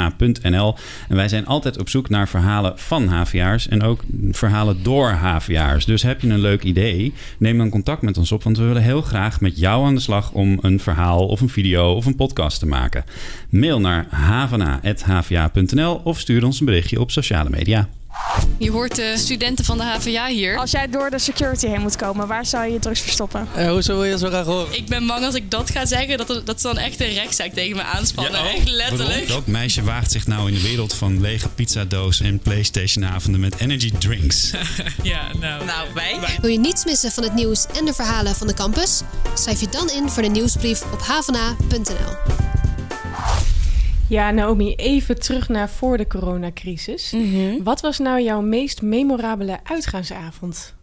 En 1.09 1.15
wij 1.15 1.27
zijn 1.27 1.45
altijd 1.45 1.77
op 1.77 1.89
zoek 1.89 2.09
naar 2.09 2.27
verhalen 2.27 2.73
van 2.79 3.07
HVA'ers 3.07 3.67
en 3.67 3.83
ook 3.83 4.03
verhalen 4.31 4.83
door 4.83 5.09
HVA'ers. 5.09 5.85
Dus 5.85 6.03
heb 6.03 6.21
je 6.21 6.29
een 6.29 6.39
leuk 6.39 6.63
idee, 6.63 7.13
neem 7.37 7.57
dan 7.57 7.69
contact 7.69 8.01
met 8.01 8.17
ons 8.17 8.31
op, 8.31 8.43
want 8.43 8.57
we 8.57 8.63
willen 8.63 8.81
heel 8.81 9.01
graag 9.01 9.41
met 9.41 9.59
jou 9.59 9.85
aan 9.85 9.95
de 9.95 10.01
slag 10.01 10.31
om 10.31 10.57
een 10.61 10.79
verhaal 10.79 11.27
of 11.27 11.41
een 11.41 11.49
video 11.49 11.93
of 11.93 12.05
een 12.05 12.15
podcast 12.15 12.59
te 12.59 12.67
maken. 12.67 13.03
Mail 13.49 13.79
naar 13.79 14.07
of 16.03 16.19
stuur 16.19 16.45
ons 16.45 16.59
een 16.59 16.65
berichtje 16.65 16.99
op 16.99 17.11
sociale 17.11 17.49
media. 17.49 17.89
Je 18.57 18.71
hoort 18.71 18.95
de 18.95 19.13
studenten 19.17 19.65
van 19.65 19.77
de 19.77 19.83
HVA 19.83 20.27
hier. 20.27 20.57
Als 20.57 20.71
jij 20.71 20.89
door 20.89 21.09
de 21.09 21.19
security 21.19 21.67
heen 21.67 21.81
moet 21.81 21.95
komen, 21.95 22.27
waar 22.27 22.45
zou 22.45 22.65
je 22.65 22.73
je 22.73 22.79
drugs 22.79 23.01
verstoppen? 23.01 23.47
Uh, 23.57 23.69
hoezo 23.69 23.93
wil 23.93 24.03
je 24.03 24.17
zo 24.17 24.27
graag 24.27 24.45
horen? 24.45 24.77
Ik 24.77 24.87
ben 24.87 25.07
bang 25.07 25.25
als 25.25 25.35
ik 25.35 25.51
dat 25.51 25.69
ga 25.69 25.85
zeggen, 25.85 26.17
dat, 26.17 26.29
er, 26.29 26.45
dat 26.45 26.61
ze 26.61 26.67
dan 26.67 26.77
echt 26.77 27.01
een 27.01 27.13
rechtszaak 27.13 27.53
tegen 27.53 27.75
me 27.75 27.83
aanspannen. 27.83 28.33
Ja, 28.33 28.45
oh, 28.45 28.53
echt 28.53 28.69
letterlijk. 28.69 29.27
Dat 29.27 29.47
meisje 29.47 29.83
waagt 29.83 30.11
zich 30.11 30.27
nou 30.27 30.47
in 30.47 30.53
de 30.53 30.61
wereld 30.61 30.93
van 30.93 31.21
lege 31.21 31.49
pizzadoos 31.49 32.21
en 32.21 32.39
Playstation-avonden 32.39 33.41
met 33.41 33.59
energy 33.59 33.91
drinks. 33.99 34.51
ja, 35.03 35.21
nou. 35.39 35.65
Nou, 35.65 35.87
wij. 35.93 36.19
Wil 36.41 36.49
je 36.49 36.59
niets 36.59 36.85
missen 36.85 37.11
van 37.11 37.23
het 37.23 37.33
nieuws 37.33 37.65
en 37.77 37.85
de 37.85 37.93
verhalen 37.93 38.35
van 38.35 38.47
de 38.47 38.53
campus? 38.53 39.01
Schrijf 39.33 39.59
je 39.59 39.67
dan 39.69 39.89
in 39.89 40.09
voor 40.09 40.23
de 40.23 40.29
nieuwsbrief 40.29 40.83
op 40.93 41.01
havana.nl. 41.01 42.39
Ja, 44.11 44.31
Naomi, 44.31 44.73
even 44.75 45.19
terug 45.19 45.49
naar 45.49 45.69
voor 45.69 45.97
de 45.97 46.07
coronacrisis. 46.07 47.11
Mm 47.11 47.33
-hmm. 47.33 47.63
Wat 47.63 47.81
was 47.81 47.99
nou 47.99 48.21
jouw 48.21 48.41
meest 48.41 48.81
memorabele 48.81 49.59
uitgaansavond? 49.63 50.73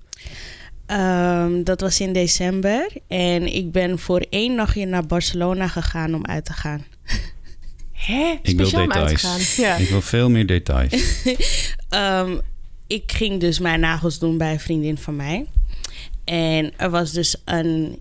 Um, 0.86 1.64
dat 1.64 1.80
was 1.80 2.00
in 2.00 2.12
december. 2.12 2.92
En 3.06 3.54
ik 3.54 3.72
ben 3.72 3.98
voor 3.98 4.26
één 4.30 4.54
nachtje 4.54 4.86
naar 4.86 5.06
Barcelona 5.06 5.68
gegaan 5.68 6.14
om 6.14 6.26
uit 6.26 6.44
te 6.44 6.52
gaan. 6.52 6.84
Hè? 8.08 8.38
Ik 8.42 8.56
wil 8.56 8.70
details. 8.70 9.56
Ja. 9.56 9.76
Ik 9.76 9.88
wil 9.88 10.02
veel 10.02 10.30
meer 10.30 10.46
details. 10.46 11.24
um, 11.90 12.40
ik 12.86 13.12
ging 13.12 13.40
dus 13.40 13.58
mijn 13.58 13.80
nagels 13.80 14.18
doen 14.18 14.38
bij 14.38 14.52
een 14.52 14.60
vriendin 14.60 14.98
van 14.98 15.16
mij. 15.16 15.46
En 16.24 16.72
er 16.76 16.90
was 16.90 17.12
dus 17.12 17.42
een 17.44 17.98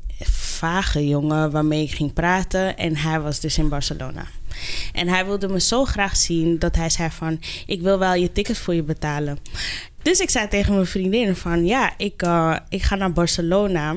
vage 0.57 1.07
jongen 1.07 1.51
waarmee 1.51 1.83
ik 1.83 1.91
ging 1.91 2.13
praten. 2.13 2.77
En 2.77 2.95
hij 2.95 3.19
was 3.19 3.39
dus 3.39 3.57
in 3.57 3.69
Barcelona. 3.69 4.25
En 4.93 5.07
hij 5.07 5.25
wilde 5.25 5.47
me 5.47 5.59
zo 5.59 5.85
graag 5.85 6.15
zien 6.15 6.59
dat 6.59 6.75
hij 6.75 6.89
zei 6.89 7.09
van... 7.09 7.39
ik 7.65 7.81
wil 7.81 7.99
wel 7.99 8.13
je 8.13 8.31
ticket 8.31 8.57
voor 8.57 8.73
je 8.73 8.83
betalen. 8.83 9.37
Dus 10.01 10.19
ik 10.19 10.29
zei 10.29 10.47
tegen 10.47 10.73
mijn 10.73 10.85
vriendin 10.85 11.35
van... 11.35 11.65
ja, 11.65 11.93
ik, 11.97 12.21
uh, 12.23 12.57
ik 12.69 12.83
ga 12.83 12.95
naar 12.95 13.13
Barcelona, 13.13 13.95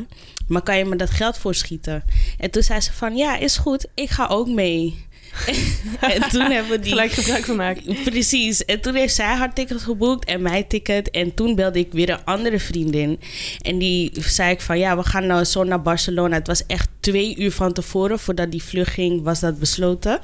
maar 0.49 0.63
kan 0.63 0.79
je 0.79 0.85
me 0.85 0.97
dat 0.97 1.11
geld 1.11 1.39
voorschieten? 1.39 2.05
En 2.39 2.51
toen 2.51 2.63
zei 2.63 2.81
ze 2.81 2.93
van... 2.93 3.17
ja, 3.17 3.37
is 3.37 3.57
goed, 3.57 3.87
ik 3.95 4.11
ga 4.11 4.27
ook 4.27 4.49
mee. 4.49 5.09
en 6.01 6.23
toen 6.31 6.51
hebben 6.51 6.71
we 6.71 6.79
die... 6.79 6.89
Gelijk 6.89 7.13
gebruik 7.13 7.45
van 7.45 7.57
maken. 7.57 7.97
Precies. 8.05 8.65
En 8.65 8.81
toen 8.81 8.95
heeft 8.95 9.15
zij 9.15 9.27
haar 9.27 9.55
ticket 9.55 9.81
geboekt 9.83 10.25
en 10.29 10.43
mijn 10.43 10.67
ticket. 10.67 11.11
En 11.11 11.35
toen 11.35 11.55
belde 11.55 11.79
ik 11.79 11.93
weer 11.93 12.11
een 12.11 12.25
andere 12.25 12.59
vriendin. 12.61 13.21
En 13.61 13.79
die 13.79 14.11
zei 14.15 14.51
ik 14.51 14.61
van, 14.61 14.79
ja, 14.79 14.97
we 14.97 15.03
gaan 15.03 15.27
nou 15.27 15.45
zo 15.45 15.65
naar 15.65 15.83
Barcelona. 15.83 16.37
Het 16.37 16.47
was 16.47 16.67
echt 16.67 16.89
twee 17.01 17.37
uur 17.39 17.53
van 17.53 17.73
tevoren, 17.73 18.19
voordat 18.19 18.51
die 18.51 18.63
vlucht 18.63 18.93
ging, 18.93 19.23
was 19.23 19.41
dat 19.41 19.59
besloten. 19.59 20.21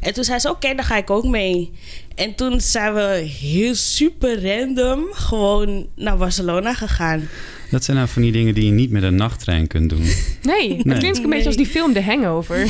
En 0.00 0.14
toen 0.14 0.24
zei 0.24 0.38
ze, 0.38 0.50
oké, 0.50 0.74
dan 0.74 0.84
ga 0.84 0.96
ik 0.96 1.10
ook 1.10 1.24
mee. 1.24 1.70
En 2.14 2.34
toen 2.34 2.60
zijn 2.60 2.94
we 2.94 3.26
heel 3.40 3.74
super 3.74 4.42
random 4.58 5.04
gewoon 5.10 5.86
naar 5.96 6.16
Barcelona 6.16 6.74
gegaan. 6.74 7.28
Dat 7.70 7.84
zijn 7.84 7.96
nou 7.96 8.08
van 8.08 8.22
die 8.22 8.32
dingen 8.32 8.54
die 8.54 8.64
je 8.64 8.70
niet 8.70 8.90
met 8.90 9.02
een 9.02 9.14
nachttrein 9.14 9.66
kunt 9.66 9.90
doen. 9.90 10.04
Nee, 10.42 10.76
het 10.76 10.84
Nee. 10.84 10.98
klinkt 10.98 11.18
een 11.18 11.30
beetje 11.30 11.46
als 11.46 11.56
die 11.56 11.66
film 11.66 11.92
The 11.92 12.02
Hangover. 12.02 12.66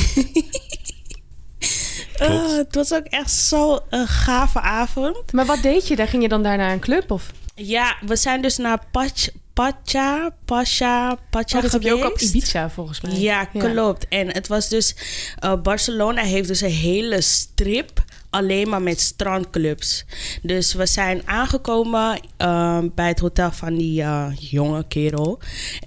Ah, 2.19 2.57
het 2.57 2.75
was 2.75 2.93
ook 2.93 3.05
echt 3.05 3.31
zo 3.31 3.79
een 3.89 4.07
gave 4.07 4.59
avond. 4.61 5.31
Maar 5.31 5.45
wat 5.45 5.61
deed 5.61 5.87
je? 5.87 5.95
Daar 5.95 6.07
ging 6.07 6.21
je 6.23 6.29
dan 6.29 6.43
daar 6.43 6.57
naar 6.57 6.71
een 6.71 6.79
club? 6.79 7.11
Of? 7.11 7.31
Ja, 7.55 7.95
we 8.05 8.15
zijn 8.15 8.41
dus 8.41 8.57
naar 8.57 8.83
Pach, 8.91 9.11
Pacha, 9.53 10.29
Pacha, 10.45 11.17
Pacha 11.29 11.57
Oh, 11.57 11.63
dat 11.63 11.71
heb 11.71 11.81
je 11.81 11.93
ook 11.93 12.05
op. 12.11 12.19
Ibiza 12.19 12.69
volgens 12.69 13.01
mij. 13.01 13.11
Ja, 13.19 13.45
klopt. 13.45 14.07
En 14.07 14.27
het 14.33 14.47
was 14.47 14.69
dus... 14.69 14.95
eh, 15.39 15.53
Barcelona 15.61 16.21
heeft 16.21 16.47
dus 16.47 16.61
een 16.61 16.69
hele 16.69 17.21
strip 17.21 18.03
alleen 18.29 18.69
maar 18.69 18.81
met 18.81 18.99
strandclubs. 18.99 20.05
Dus 20.41 20.73
we 20.73 20.85
zijn 20.85 21.21
aangekomen 21.25 22.19
eh, 22.37 22.79
bij 22.95 23.07
het 23.07 23.19
hotel 23.19 23.51
van 23.51 23.75
die 23.75 24.01
eh, 24.01 24.27
jonge 24.39 24.85
kerel. 24.87 25.39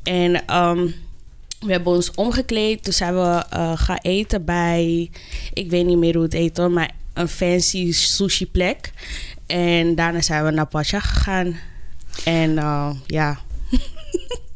En 0.02 0.47
ehm, 0.47 0.88
we 1.61 1.73
hebben 1.73 1.93
ons 1.93 2.11
omgekleed. 2.15 2.85
Toen 2.85 2.93
zijn 2.93 3.15
we 3.15 3.45
eh, 3.50 3.73
gaan 3.75 3.99
eten 4.03 4.45
bij... 4.45 5.11
Ik 5.53 5.71
weet 5.71 5.87
niet 5.87 5.99
meer 5.99 6.15
hoe 6.15 6.23
het 6.23 6.33
heet 6.33 6.57
hoor, 6.57 6.71
maar 6.71 6.91
een 7.15 7.29
fancy 7.29 7.93
sushi 7.93 8.47
plek. 8.47 8.93
En 9.47 9.95
daarna 9.95 10.21
zijn 10.21 10.45
we 10.45 10.50
naar 10.50 10.67
Pacha 10.67 11.00
gegaan. 11.00 11.57
En 12.25 12.59
eh, 12.59 12.91
ja, 13.07 13.38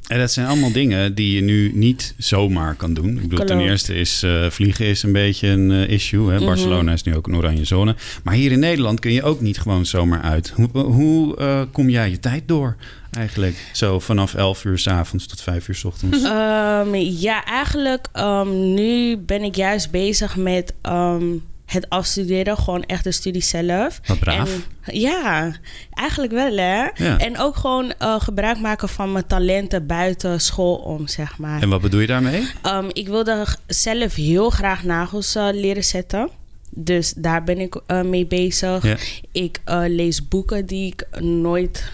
En 0.08 0.18
dat 0.18 0.32
zijn 0.32 0.46
allemaal 0.46 0.72
dingen 0.72 1.14
die 1.14 1.34
je 1.34 1.40
nu 1.40 1.72
niet 1.74 2.14
zomaar 2.18 2.74
kan 2.74 2.94
doen. 2.94 3.16
Ik 3.16 3.28
bedoel, 3.28 3.46
ten 3.46 3.60
eerste 3.60 3.94
is 3.94 4.22
eh, 4.22 4.50
vliegen 4.50 4.86
is 4.86 5.02
een 5.02 5.12
beetje 5.12 5.48
een 5.48 5.70
issue. 5.70 6.30
Hè? 6.30 6.36
Mhm. 6.36 6.44
Barcelona 6.44 6.92
is 6.92 7.02
nu 7.02 7.16
ook 7.16 7.26
een 7.26 7.36
oranje 7.36 7.64
zone. 7.64 7.96
Maar 8.22 8.34
hier 8.34 8.52
in 8.52 8.58
Nederland 8.58 9.00
kun 9.00 9.12
je 9.12 9.22
ook 9.22 9.40
niet 9.40 9.58
gewoon 9.58 9.86
zomaar 9.86 10.20
uit. 10.20 10.52
Hoe, 10.54 10.68
hoe 10.78 11.68
kom 11.72 11.88
jij 11.88 12.10
je 12.10 12.18
tijd 12.18 12.42
door 12.48 12.76
eigenlijk? 13.16 13.70
Zo 13.72 13.98
vanaf 13.98 14.34
11 14.34 14.64
uur 14.64 14.78
s 14.78 14.86
avonds 14.86 15.26
tot 15.26 15.40
5 15.40 15.68
uur 15.68 15.74
s 15.74 15.84
ochtends. 15.84 16.22
Ehm, 16.32 16.94
ja, 16.94 17.44
eigenlijk 17.44 18.08
um, 18.16 18.74
nu 18.74 19.16
ben 19.16 19.42
ik 19.42 19.56
juist 19.56 19.90
bezig 19.90 20.36
met 20.36 20.74
um, 20.82 21.44
het 21.66 21.88
afstuderen. 21.88 22.56
Gewoon 22.56 22.84
echt 22.84 23.04
de 23.04 23.12
studie 23.12 23.42
zelf. 23.42 24.00
Wat 24.06 24.18
braaf. 24.18 24.50
En, 24.50 24.64
ja, 24.98 25.52
eigenlijk 25.90 26.32
wel 26.32 26.56
hè. 26.56 26.84
Ja. 26.94 27.18
En 27.18 27.38
ook 27.38 27.56
gewoon 27.56 27.92
uh, 28.02 28.20
gebruik 28.20 28.60
maken 28.60 28.88
van 28.88 29.12
mijn 29.12 29.26
talenten 29.26 29.86
buiten 29.86 30.40
school 30.40 30.74
om, 30.74 31.08
zeg 31.08 31.38
maar. 31.38 31.62
En 31.62 31.68
wat 31.68 31.80
bedoel 31.80 32.00
je 32.00 32.06
daarmee? 32.06 32.46
Ik 32.92 33.08
wilde 33.08 33.46
zelf 33.66 34.14
heel 34.14 34.50
graag 34.50 34.82
nagels 34.82 35.36
uh, 35.36 35.48
leren 35.52 35.84
zetten. 35.84 36.28
Dus 36.70 37.12
daar 37.16 37.44
ben 37.44 37.58
ik 37.58 37.80
uh, 37.86 38.00
mee 38.00 38.26
bezig. 38.26 38.84
Ja. 38.84 38.96
Ik 39.32 39.60
lees 39.86 40.28
boeken 40.28 40.66
die 40.66 40.86
ik 40.92 41.20
nooit 41.20 41.90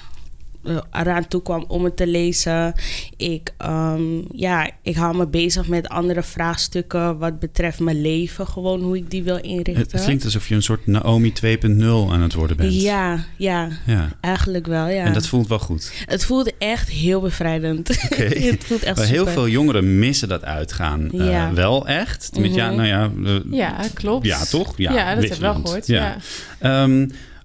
eraan 0.93 1.29
toe 1.29 1.43
kwam 1.43 1.65
om 1.69 1.85
het 1.85 1.97
te 1.97 2.07
lezen. 2.07 2.75
Ik, 3.17 3.53
um, 3.67 4.25
ja, 4.31 4.71
ik 4.83 4.97
hou 4.97 5.17
me 5.17 5.27
bezig 5.27 5.69
met 5.69 5.89
andere 5.89 6.23
vraagstukken 6.23 7.19
wat 7.19 7.39
betreft 7.39 7.81
mijn 7.81 8.01
leven. 8.01 8.47
Gewoon 8.47 8.81
hoe 8.81 8.97
ik 8.97 9.11
die 9.11 9.23
wil 9.23 9.37
inrichten. 9.41 9.97
Het 9.97 10.05
klinkt 10.05 10.25
alsof 10.25 10.49
je 10.49 10.55
een 10.55 10.63
soort 10.63 10.87
Naomi 10.87 11.33
2.0 11.33 11.85
aan 12.13 12.23
het 12.23 12.35
worden 12.35 12.57
bent. 12.57 12.81
Ja, 12.83 13.25
ja, 13.37 13.69
ja. 13.87 14.09
eigenlijk 14.21 14.67
wel, 14.67 14.87
ja. 14.89 15.05
En 15.05 15.13
dat 15.13 15.27
voelt 15.27 15.49
wel 15.49 15.59
goed. 15.59 15.93
Het 16.05 16.25
voelde 16.25 16.53
echt 16.59 16.89
heel 16.89 17.21
bevrijdend. 17.21 17.91
Okay. 18.05 18.27
het 18.51 18.65
voelt 18.65 18.83
echt 18.83 18.97
maar 18.97 19.07
super. 19.07 19.23
heel 19.25 19.33
veel 19.33 19.49
jongeren 19.49 19.99
missen 19.99 20.29
dat 20.29 20.45
uitgaan. 20.45 21.09
Ja. 21.13 21.49
Uh, 21.49 21.55
wel 21.55 21.87
echt. 21.87 22.31
Met, 22.39 22.47
Mhm. 22.51 22.59
ja, 22.59 22.71
nou 22.71 22.87
ja, 22.87 23.11
uh, 23.25 23.37
Ja, 23.51 23.81
klopt. 23.95 24.27
Ja, 24.27 24.45
toch? 24.45 24.73
Ja, 24.77 24.93
Ja, 24.93 25.15
dat 25.15 25.23
heb 25.25 25.33
ik 25.33 25.39
wel 25.41 25.55
gehoord. 25.55 25.87
Ja. 25.87 26.17
Ja. 26.61 26.87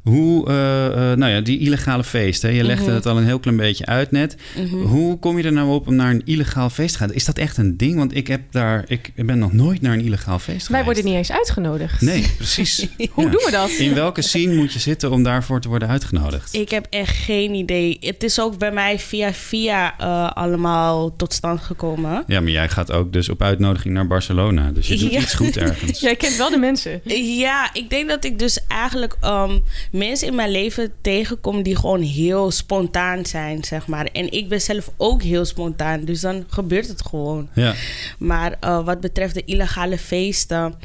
Ehm, 0.05 0.15
hoe, 0.15 0.49
uh, 0.49 0.53
uh, 0.55 0.95
nou 1.17 1.31
ja, 1.31 1.41
die 1.41 1.59
illegale 1.59 2.03
feesten. 2.03 2.49
hè? 2.49 2.55
Je 2.55 2.63
legde 2.63 2.83
Mhm. 2.85 2.93
het 2.93 3.05
al 3.05 3.17
een 3.17 3.25
heel 3.25 3.39
klein 3.39 3.57
beetje 3.57 3.85
uit 3.85 4.11
net. 4.11 4.35
Mhm. 4.57 4.75
Hoe 4.75 5.19
kom 5.19 5.37
je 5.37 5.43
er 5.43 5.51
nou 5.53 5.69
op 5.73 5.87
om 5.87 5.95
naar 5.95 6.09
een 6.11 6.21
illegaal 6.25 6.69
feest 6.69 6.91
te 6.93 6.97
gaan? 6.97 7.13
Is 7.13 7.25
dat 7.25 7.37
echt 7.37 7.57
een 7.57 7.77
ding? 7.77 7.95
Want 7.97 8.15
ik, 8.15 8.27
heb 8.27 8.41
daar, 8.51 8.83
ik 8.87 9.11
ben 9.15 9.39
nog 9.39 9.53
nooit 9.53 9.81
naar 9.81 9.93
een 9.93 10.01
illegaal 10.05 10.39
feest 10.39 10.45
geweest. 10.47 10.67
Wij 10.67 10.83
worden 10.83 11.05
niet 11.05 11.13
eens 11.13 11.31
uitgenodigd. 11.31 12.01
Nee, 12.01 12.31
precies. 12.37 12.87
Hoe 13.11 13.23
Ja. 13.23 13.29
doen 13.31 13.41
we 13.45 13.51
dat? 13.51 13.69
In 13.69 13.93
welke 13.93 14.21
scene 14.21 14.53
moet 14.55 14.73
je 14.73 14.79
zitten 14.79 15.11
om 15.11 15.23
daarvoor 15.23 15.61
te 15.61 15.67
worden 15.67 15.87
uitgenodigd? 15.87 16.53
Ik 16.53 16.69
heb 16.69 16.87
echt 16.89 17.15
geen 17.17 17.53
idee. 17.53 17.97
Het 18.01 18.23
is 18.23 18.39
ook 18.39 18.57
bij 18.57 18.71
mij 18.71 18.99
via 18.99 19.33
via 19.33 19.93
uh, 20.01 20.31
allemaal 20.31 21.15
tot 21.15 21.33
stand 21.33 21.61
gekomen. 21.61 22.23
Ja, 22.27 22.39
maar 22.41 22.51
jij 22.51 22.69
gaat 22.69 22.91
ook 22.91 23.13
dus 23.13 23.29
op 23.29 23.41
uitnodiging 23.41 23.93
naar 23.93 24.07
Barcelona. 24.07 24.71
Dus 24.71 24.87
je 24.87 24.97
doet 24.97 25.11
Ja. 25.11 25.19
iets 25.19 25.33
goed 25.33 25.57
ergens. 25.57 25.99
Jij 26.09 26.15
kent 26.15 26.35
wel 26.37 26.49
de 26.49 26.57
mensen. 26.57 27.01
Ja, 27.37 27.69
ik 27.73 27.89
denk 27.89 28.09
dat 28.09 28.23
ik 28.25 28.39
dus 28.39 28.59
eigenlijk 28.67 29.15
um, 29.25 29.63
mensen 29.93 30.27
in 30.27 30.35
mijn 30.35 30.51
leven 30.51 30.93
tegenkom 31.01 31.63
die 31.63 31.75
gewoon 31.75 32.01
heel 32.01 32.51
spontaan 32.51 33.25
zijn, 33.25 33.63
zeg 33.63 33.87
maar. 33.87 34.05
En 34.05 34.31
ik 34.31 34.49
ben 34.49 34.61
zelf 34.61 34.91
ook 34.97 35.21
heel 35.21 35.45
spontaan, 35.45 36.05
dus 36.05 36.21
dan 36.21 36.45
gebeurt 36.47 36.87
het 36.87 37.05
gewoon. 37.05 37.49
Ja. 37.53 37.73
Maar 38.17 38.55
uh, 38.61 38.85
wat 38.85 38.99
betreft 38.99 39.33
de 39.33 39.43
illegale 39.45 39.97
feesten, 39.97 40.75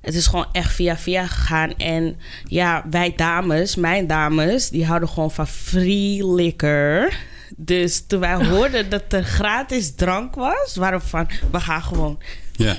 het 0.00 0.14
is 0.14 0.26
gewoon 0.26 0.46
echt 0.52 0.72
via 0.72 0.96
via 0.96 1.26
gegaan. 1.26 1.76
En 1.76 2.16
ja, 2.44 2.84
wij 2.90 3.12
dames, 3.16 3.76
mijn 3.76 4.06
dames, 4.06 4.68
die 4.70 4.86
houden 4.86 5.08
gewoon 5.08 5.30
van 5.30 5.46
free 5.46 6.34
liquor. 6.34 7.12
Dus 7.56 8.06
toen 8.06 8.20
wij 8.20 8.46
hoorden 8.50 8.90
dat 8.90 9.12
er 9.12 9.24
gratis 9.24 9.94
drank 9.94 10.34
was, 10.34 10.76
waren 10.76 10.98
we 10.98 11.06
van, 11.06 11.28
we 11.50 11.60
gaan 11.60 11.82
gewoon. 11.82 12.18
Ja. 12.58 12.76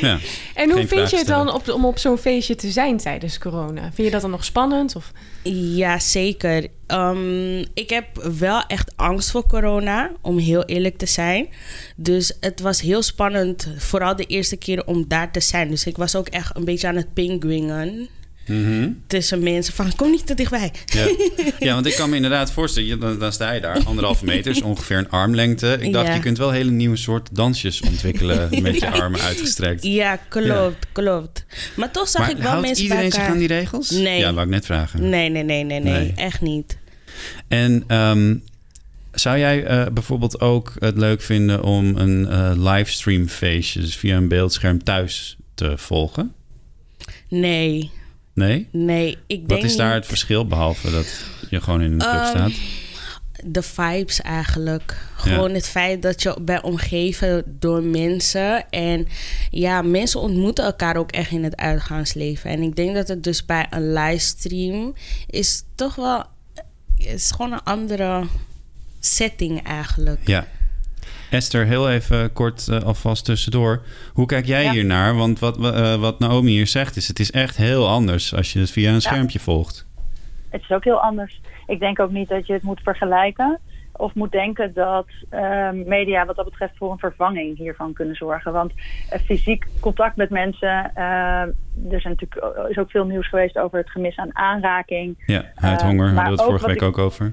ja. 0.00 0.18
En 0.54 0.70
hoe 0.70 0.78
Geen 0.78 0.88
vind 0.88 1.10
je 1.10 1.16
het 1.16 1.26
dan 1.26 1.52
op, 1.52 1.68
om 1.68 1.84
op 1.84 1.98
zo'n 1.98 2.18
feestje 2.18 2.54
te 2.54 2.70
zijn 2.70 2.96
tijdens 2.96 3.38
corona? 3.38 3.82
Vind 3.82 4.06
je 4.06 4.10
dat 4.10 4.20
dan 4.20 4.30
nog 4.30 4.44
spannend? 4.44 4.96
Of? 4.96 5.12
Ja, 5.52 5.98
zeker. 5.98 6.66
Um, 6.86 7.58
ik 7.74 7.90
heb 7.90 8.06
wel 8.38 8.62
echt 8.66 8.92
angst 8.96 9.30
voor 9.30 9.46
corona, 9.46 10.10
om 10.20 10.38
heel 10.38 10.64
eerlijk 10.64 10.98
te 10.98 11.06
zijn. 11.06 11.48
Dus 11.96 12.36
het 12.40 12.60
was 12.60 12.80
heel 12.80 13.02
spannend, 13.02 13.68
vooral 13.78 14.16
de 14.16 14.24
eerste 14.24 14.56
keer 14.56 14.86
om 14.86 15.04
daar 15.08 15.32
te 15.32 15.40
zijn. 15.40 15.68
Dus 15.68 15.86
ik 15.86 15.96
was 15.96 16.16
ook 16.16 16.28
echt 16.28 16.56
een 16.56 16.64
beetje 16.64 16.88
aan 16.88 16.96
het 16.96 17.14
Mm-hmm. 18.46 19.02
Tussen 19.06 19.42
mensen 19.42 19.74
van, 19.74 19.96
kom 19.96 20.10
niet 20.10 20.26
te 20.26 20.34
dichtbij. 20.34 20.72
Ja. 20.84 21.06
ja, 21.66 21.74
want 21.74 21.86
ik 21.86 21.94
kan 21.94 22.10
me 22.10 22.16
inderdaad 22.16 22.52
voorstellen, 22.52 23.00
dan, 23.00 23.18
dan 23.18 23.32
sta 23.32 23.52
je 23.52 23.60
daar, 23.60 23.84
anderhalve 23.84 24.24
meter, 24.34 24.50
is 24.50 24.62
ongeveer 24.62 24.98
een 24.98 25.10
armlengte. 25.10 25.76
Ik 25.80 25.92
dacht, 25.92 26.06
Ja. 26.06 26.14
je 26.14 26.20
kunt 26.20 26.38
wel 26.38 26.50
hele 26.50 26.70
nieuwe 26.70 26.96
soort 26.96 27.28
dansjes 27.32 27.80
ontwikkelen 27.80 28.48
met 28.62 28.80
je 28.80 28.90
armen 28.90 29.20
uitgestrekt. 29.20 29.82
Ja, 29.82 30.16
klopt, 30.28 30.86
klopt. 30.92 31.44
Maar 31.76 31.90
toch 31.90 32.08
zag 32.08 32.20
maar 32.20 32.30
ik 32.30 32.42
wel 32.42 32.60
mensen 32.60 32.82
iedereen 32.82 33.12
zich 33.12 33.22
aan 33.22 33.38
die 33.38 33.48
regels? 33.48 33.90
Nee. 33.90 34.18
Ja, 34.18 34.32
wou 34.32 34.44
ik 34.46 34.52
net 34.52 34.64
vragen. 34.66 35.08
Nee, 35.08 35.28
nee, 35.28 35.42
nee, 35.42 35.64
nee, 35.64 35.80
nee, 35.80 35.92
Nee. 35.92 36.12
echt 36.16 36.40
niet. 36.40 36.76
En 37.48 37.84
ehm, 37.86 38.34
zou 39.12 39.38
jij 39.38 39.64
eh, 39.64 39.86
bijvoorbeeld 39.92 40.40
ook 40.40 40.72
het 40.78 40.96
leuk 40.96 41.22
vinden 41.22 41.62
om 41.62 41.96
een 41.96 42.26
eh, 42.28 42.52
livestream 42.56 43.28
feestje, 43.28 43.80
dus 43.80 43.96
via 43.96 44.16
een 44.16 44.28
beeldscherm 44.28 44.84
thuis 44.84 45.36
te 45.54 45.72
volgen? 45.76 46.32
Nee, 47.28 47.90
Nee? 48.34 48.68
nee. 48.72 49.18
Ik 49.26 49.40
Wat 49.40 49.48
denk 49.48 49.62
is 49.62 49.76
daar 49.76 49.86
niet. 49.86 49.96
het 49.96 50.06
verschil, 50.06 50.46
behalve 50.46 50.90
dat 50.90 51.06
je 51.50 51.60
gewoon 51.60 51.82
in 51.82 51.92
een 51.92 51.98
club 51.98 52.12
Ehm, 52.12 52.26
staat? 52.26 52.52
de 53.46 53.62
vibes 53.62 54.20
eigenlijk. 54.20 54.96
Ja. 55.16 55.22
Gewoon 55.32 55.50
het 55.54 55.68
feit 55.68 56.02
dat 56.02 56.22
je 56.22 56.36
bent 56.40 56.62
omgeven 56.62 57.56
door 57.58 57.82
mensen. 57.82 58.70
En 58.70 59.06
ja, 59.50 59.82
mensen 59.82 60.20
ontmoeten 60.20 60.64
elkaar 60.64 60.96
ook 60.96 61.10
echt 61.10 61.30
in 61.30 61.44
het 61.44 61.56
uitgaansleven. 61.56 62.50
En 62.50 62.62
ik 62.62 62.76
denk 62.76 62.94
dat 62.94 63.08
het 63.08 63.24
dus 63.24 63.44
bij 63.44 63.66
een 63.70 63.92
livestream 63.92 64.94
is 65.26 65.62
toch 65.74 65.94
wel... 65.94 66.24
is 66.96 67.30
gewoon 67.30 67.52
een 67.52 67.62
andere 67.62 68.24
setting 69.00 69.62
eigenlijk. 69.66 70.20
Ja. 70.24 70.46
Esther, 71.34 71.64
heel 71.66 71.90
even 71.90 72.32
kort 72.32 72.68
eh, 72.68 72.82
alvast 72.82 73.24
tussendoor. 73.24 73.82
Hoe 74.12 74.26
kijk 74.26 74.46
jij 74.46 74.64
Ja. 74.64 74.70
hiernaar? 74.72 75.14
Want 75.16 75.38
wat, 75.38 75.56
eh, 75.74 75.94
wat 75.94 76.18
Naomi 76.18 76.50
hier 76.50 76.66
zegt 76.66 76.96
is... 76.96 77.08
het 77.08 77.18
is 77.18 77.30
echt 77.30 77.56
heel 77.56 77.88
anders 77.88 78.34
als 78.34 78.52
je 78.52 78.58
het 78.60 78.70
via 78.70 78.92
een 78.92 79.02
schermpje 79.02 79.38
volgt. 79.38 79.86
Het 80.50 80.62
is 80.62 80.70
ook 80.70 80.84
heel 80.84 81.00
anders. 81.00 81.40
Ik 81.66 81.78
denk 81.78 82.00
ook 82.00 82.10
niet 82.10 82.28
dat 82.28 82.46
je 82.46 82.52
het 82.52 82.62
moet 82.62 82.80
vergelijken. 82.82 83.58
Of 83.96 84.14
moet 84.14 84.32
denken 84.32 84.72
dat 84.74 85.06
eh, 85.30 85.70
media 85.70 86.26
wat 86.26 86.36
dat 86.36 86.44
betreft 86.44 86.72
voor 86.76 86.90
een 86.92 86.98
vervanging 86.98 87.56
hiervan 87.56 87.92
kunnen 87.92 88.14
zorgen. 88.16 88.52
Want 88.52 88.72
eh, 89.08 89.20
fysiek 89.20 89.66
contact 89.80 90.16
met 90.16 90.30
mensen. 90.30 90.90
eh, 90.94 91.04
er 91.90 92.00
zijn 92.00 92.16
natuurlijk, 92.18 92.68
is 92.70 92.78
ook 92.78 92.90
veel 92.90 93.04
nieuws 93.04 93.28
geweest 93.28 93.58
over 93.58 93.78
het 93.78 93.90
gemis 93.90 94.16
aan 94.16 94.36
aanraking. 94.36 95.22
Ja, 95.26 95.44
huidhonger, 95.54 96.08
Eh, 96.08 96.14
hadden 96.14 96.32
we 96.36 96.38
het 96.42 96.48
vorige 96.48 96.66
week 96.66 96.76
ik- 96.76 96.82
ook 96.82 96.98
over. 96.98 97.32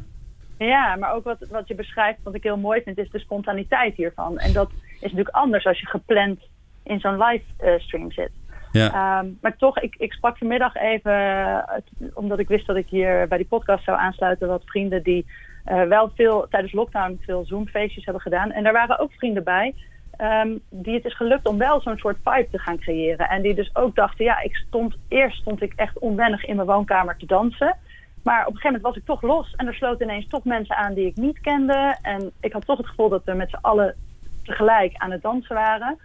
Ja, 0.66 0.96
maar 0.96 1.14
ook 1.14 1.24
wat, 1.24 1.38
wat 1.50 1.68
je 1.68 1.76
beschrijft, 1.76 2.24
wat 2.24 2.36
ik 2.36 2.44
heel 2.44 2.58
mooi 2.58 2.82
vind, 2.82 2.98
is 2.98 3.10
de 3.10 3.20
spontaniteit 3.20 3.96
hiervan. 3.96 4.38
En 4.38 4.54
dat 4.54 4.72
is 4.96 5.02
natuurlijk 5.02 5.30
anders 5.36 5.66
als 5.66 5.80
je 5.80 5.86
gepland 5.86 6.40
in 6.84 7.00
zo'n 7.00 7.24
livestream 7.24 8.12
zit. 8.12 8.32
Ja. 8.72 8.88
Ehm, 8.94 9.30
maar 9.42 9.58
toch, 9.58 9.80
ik, 9.80 9.96
ik 9.98 10.14
sprak 10.14 10.38
vanmiddag 10.38 10.76
even, 10.76 11.14
eh, 11.14 11.82
omdat 12.14 12.40
ik 12.40 12.48
wist 12.48 12.68
dat 12.68 12.76
ik 12.76 12.88
hier 12.88 13.28
bij 13.28 13.38
die 13.38 13.48
podcast 13.48 13.84
zou 13.84 13.98
aansluiten, 13.98 14.48
wat 14.48 14.64
vrienden 14.66 15.04
die 15.04 15.26
eh, 15.66 15.84
wel 15.84 16.12
veel 16.16 16.48
tijdens 16.50 16.74
lockdown 16.74 17.20
veel 17.22 17.46
Zoom-feestjes 17.46 18.04
hebben 18.04 18.24
gedaan. 18.24 18.52
En 18.52 18.64
daar 18.64 18.74
waren 18.74 19.00
ook 19.00 19.12
vrienden 19.12 19.44
bij 19.44 19.74
ehm, 20.18 20.50
die 20.70 20.94
het 20.94 21.06
is 21.06 21.16
gelukt 21.16 21.48
om 21.48 21.58
wel 21.58 21.82
zo'n 21.82 21.98
soort 21.98 22.18
vibe 22.24 22.48
te 22.52 22.60
gaan 22.60 22.80
creëren. 22.80 23.30
En 23.30 23.42
die 23.42 23.54
dus 23.54 23.76
ook 23.76 23.96
dachten, 23.96 24.26
ja, 24.26 24.42
ik 24.42 24.56
stond, 24.56 24.96
eerst 25.08 25.38
stond 25.38 25.62
ik 25.62 25.74
echt 25.76 26.00
onwennig 26.00 26.46
in 26.46 26.56
mijn 26.56 26.68
woonkamer 26.68 27.18
te 27.18 27.26
dansen. 27.26 27.78
Maar 28.24 28.42
op 28.42 28.54
een 28.54 28.60
gegeven 28.60 28.72
moment 28.72 28.84
was 28.84 28.96
ik 28.96 29.06
toch 29.06 29.22
los 29.22 29.54
en 29.56 29.68
er 29.68 29.74
sloten 29.74 30.06
ineens 30.06 30.28
toch 30.28 30.44
mensen 30.44 30.76
aan 30.76 30.94
die 30.94 31.06
ik 31.06 31.16
niet 31.16 31.40
kende. 31.40 31.98
En 32.02 32.32
ik 32.40 32.54
had 32.54 32.66
toch 32.66 32.78
het 32.78 32.88
gevoel 32.88 33.10
dat 33.10 33.24
we 33.26 33.34
met 33.34 33.50
z'n 33.50 33.60
allen 33.62 33.96
tegelijk 34.44 34.94
aan 34.98 35.12
het 35.12 35.22
dansen 35.22 35.56
waren. 35.56 35.98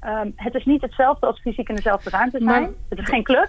Ehm, 0.00 0.30
het 0.34 0.54
is 0.54 0.64
niet 0.64 0.82
hetzelfde 0.82 1.26
als 1.26 1.40
fysiek 1.40 1.68
in 1.68 1.74
dezelfde 1.74 2.10
ruimte 2.10 2.38
zijn. 2.38 2.62
Maar- 2.62 2.70
het 2.88 2.98
is 2.98 3.08
geen 3.08 3.22
club. 3.22 3.48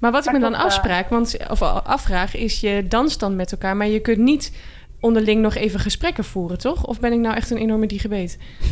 Maar 0.00 0.12
wat 0.12 0.26
ik 0.26 0.32
me 0.32 0.38
dan 0.38 0.54
eh, 0.54 0.64
afspraak, 0.64 1.08
want, 1.08 1.50
of 1.50 1.62
afvraag, 1.62 2.36
is 2.36 2.60
je 2.60 2.86
danst 2.88 3.20
dan 3.20 3.36
met 3.36 3.52
elkaar, 3.52 3.76
maar 3.76 3.86
je 3.86 4.00
kunt 4.00 4.18
niet 4.18 4.56
onderling 5.00 5.42
nog 5.42 5.54
even 5.54 5.80
gesprekken 5.80 6.24
voeren, 6.24 6.58
toch? 6.58 6.86
Of 6.86 7.00
ben 7.00 7.12
ik 7.12 7.18
nou 7.18 7.34
echt 7.36 7.50
een 7.50 7.56
enorme 7.56 7.86
digebeet? 7.86 8.38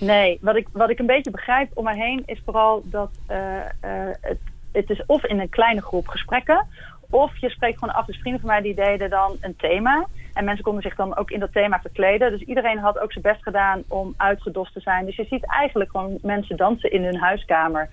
Nee, 0.00 0.38
wat 0.40 0.56
ik, 0.56 0.68
wat 0.72 0.90
ik 0.90 0.98
een 0.98 1.06
beetje 1.06 1.30
begrijp 1.30 1.70
om 1.74 1.84
me 1.84 1.94
heen 1.94 2.22
is 2.26 2.40
vooral 2.44 2.82
dat 2.84 3.10
eh, 3.26 3.58
eh, 3.58 4.14
het, 4.20 4.38
het 4.72 4.90
is 4.90 5.02
of 5.06 5.24
in 5.24 5.40
een 5.40 5.48
kleine 5.48 5.82
groep 5.82 6.08
gesprekken, 6.08 6.66
of 7.10 7.38
je 7.38 7.50
spreekt 7.50 7.78
gewoon 7.78 7.94
af. 7.94 8.06
Dus 8.06 8.18
vrienden 8.18 8.40
van 8.40 8.50
mij 8.50 8.60
die 8.60 8.74
deden 8.74 9.10
dan 9.10 9.36
een 9.40 9.56
thema. 9.56 10.06
En 10.34 10.44
mensen 10.44 10.64
konden 10.64 10.82
zich 10.82 10.94
dan 10.94 11.16
ook 11.16 11.30
in 11.30 11.40
dat 11.40 11.52
thema 11.52 11.80
verkleden. 11.80 12.30
Dus 12.30 12.40
iedereen 12.40 12.78
had 12.78 12.98
ook 12.98 13.12
zijn 13.12 13.24
best 13.24 13.42
gedaan 13.42 13.82
om 13.88 14.14
uitgedost 14.16 14.72
te 14.72 14.80
zijn. 14.80 15.06
Dus 15.06 15.16
je 15.16 15.24
ziet 15.24 15.46
eigenlijk 15.46 15.90
gewoon 15.90 16.18
mensen 16.22 16.56
dansen 16.56 16.92
in 16.92 17.04
hun 17.04 17.18
huiskamer. 17.18 17.88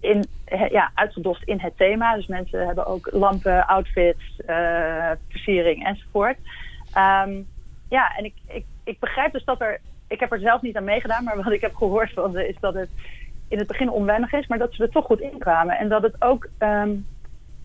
In, 0.00 0.26
ja, 0.70 0.90
uitgedost 0.94 1.42
in 1.42 1.60
het 1.60 1.76
thema. 1.76 2.14
Dus 2.14 2.26
mensen 2.26 2.66
hebben 2.66 2.86
ook 2.86 3.08
lampen, 3.12 3.66
outfits, 3.66 4.40
eh, 4.46 5.10
versiering 5.28 5.84
enzovoort. 5.84 6.36
Ehm, 6.92 7.42
ja, 7.88 8.16
en 8.16 8.24
ik, 8.24 8.34
ik, 8.46 8.64
ik 8.84 8.98
begrijp 8.98 9.32
dus 9.32 9.44
dat 9.44 9.60
er... 9.60 9.80
Ik 10.08 10.20
heb 10.20 10.32
er 10.32 10.40
zelf 10.40 10.62
niet 10.62 10.76
aan 10.76 10.84
meegedaan, 10.84 11.24
maar 11.24 11.42
wat 11.42 11.52
ik 11.52 11.60
heb 11.60 11.74
gehoord 11.74 12.12
van 12.12 12.32
ze 12.32 12.48
is 12.48 12.56
dat 12.60 12.74
het 12.74 12.88
in 13.48 13.58
het 13.58 13.66
begin 13.66 13.90
onwennig 13.90 14.32
is, 14.32 14.46
maar 14.46 14.58
dat 14.58 14.74
ze 14.74 14.82
er 14.82 14.90
toch 14.90 15.04
goed 15.04 15.20
in 15.20 15.38
kwamen. 15.38 15.78
En 15.78 15.88
dat 15.88 16.02
het 16.02 16.22
ook, 16.22 16.48
ehm, 16.58 16.90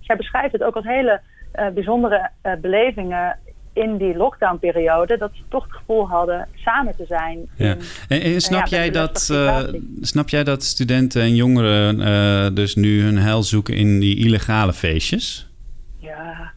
zij 0.02 0.16
beschrijft 0.16 0.52
het 0.52 0.64
ook 0.64 0.76
als 0.76 0.86
hele 0.86 1.22
eh, 1.52 1.68
bijzondere 1.68 2.30
eh, 2.42 2.54
belevingen 2.62 3.38
in 3.74 3.98
die 3.98 4.16
lockdownperiode. 4.16 5.18
Dat 5.18 5.32
ze 5.34 5.42
toch 5.50 5.64
het 5.64 5.74
gevoel 5.74 6.08
hadden 6.08 6.48
samen 6.56 6.96
te 6.96 7.06
zijn. 7.08 7.50
Ja. 7.56 7.76
En, 8.08 8.22
en 8.22 8.42
snap, 8.42 8.68
ja, 8.68 8.78
jij 8.78 8.90
dat, 8.90 9.30
eh, 9.32 9.64
snap 10.02 10.30
jij 10.30 10.44
dat 10.44 10.64
studenten 10.64 11.22
en 11.22 11.36
jongeren 11.36 12.56
dus 12.56 12.76
nu 12.76 13.02
hun 13.04 13.18
heil 13.18 13.44
zoeken 13.44 13.76
in 13.76 14.00
die 14.00 14.18
illegale 14.18 14.74
feestjes? 14.74 15.48
Ja, 16.00 16.52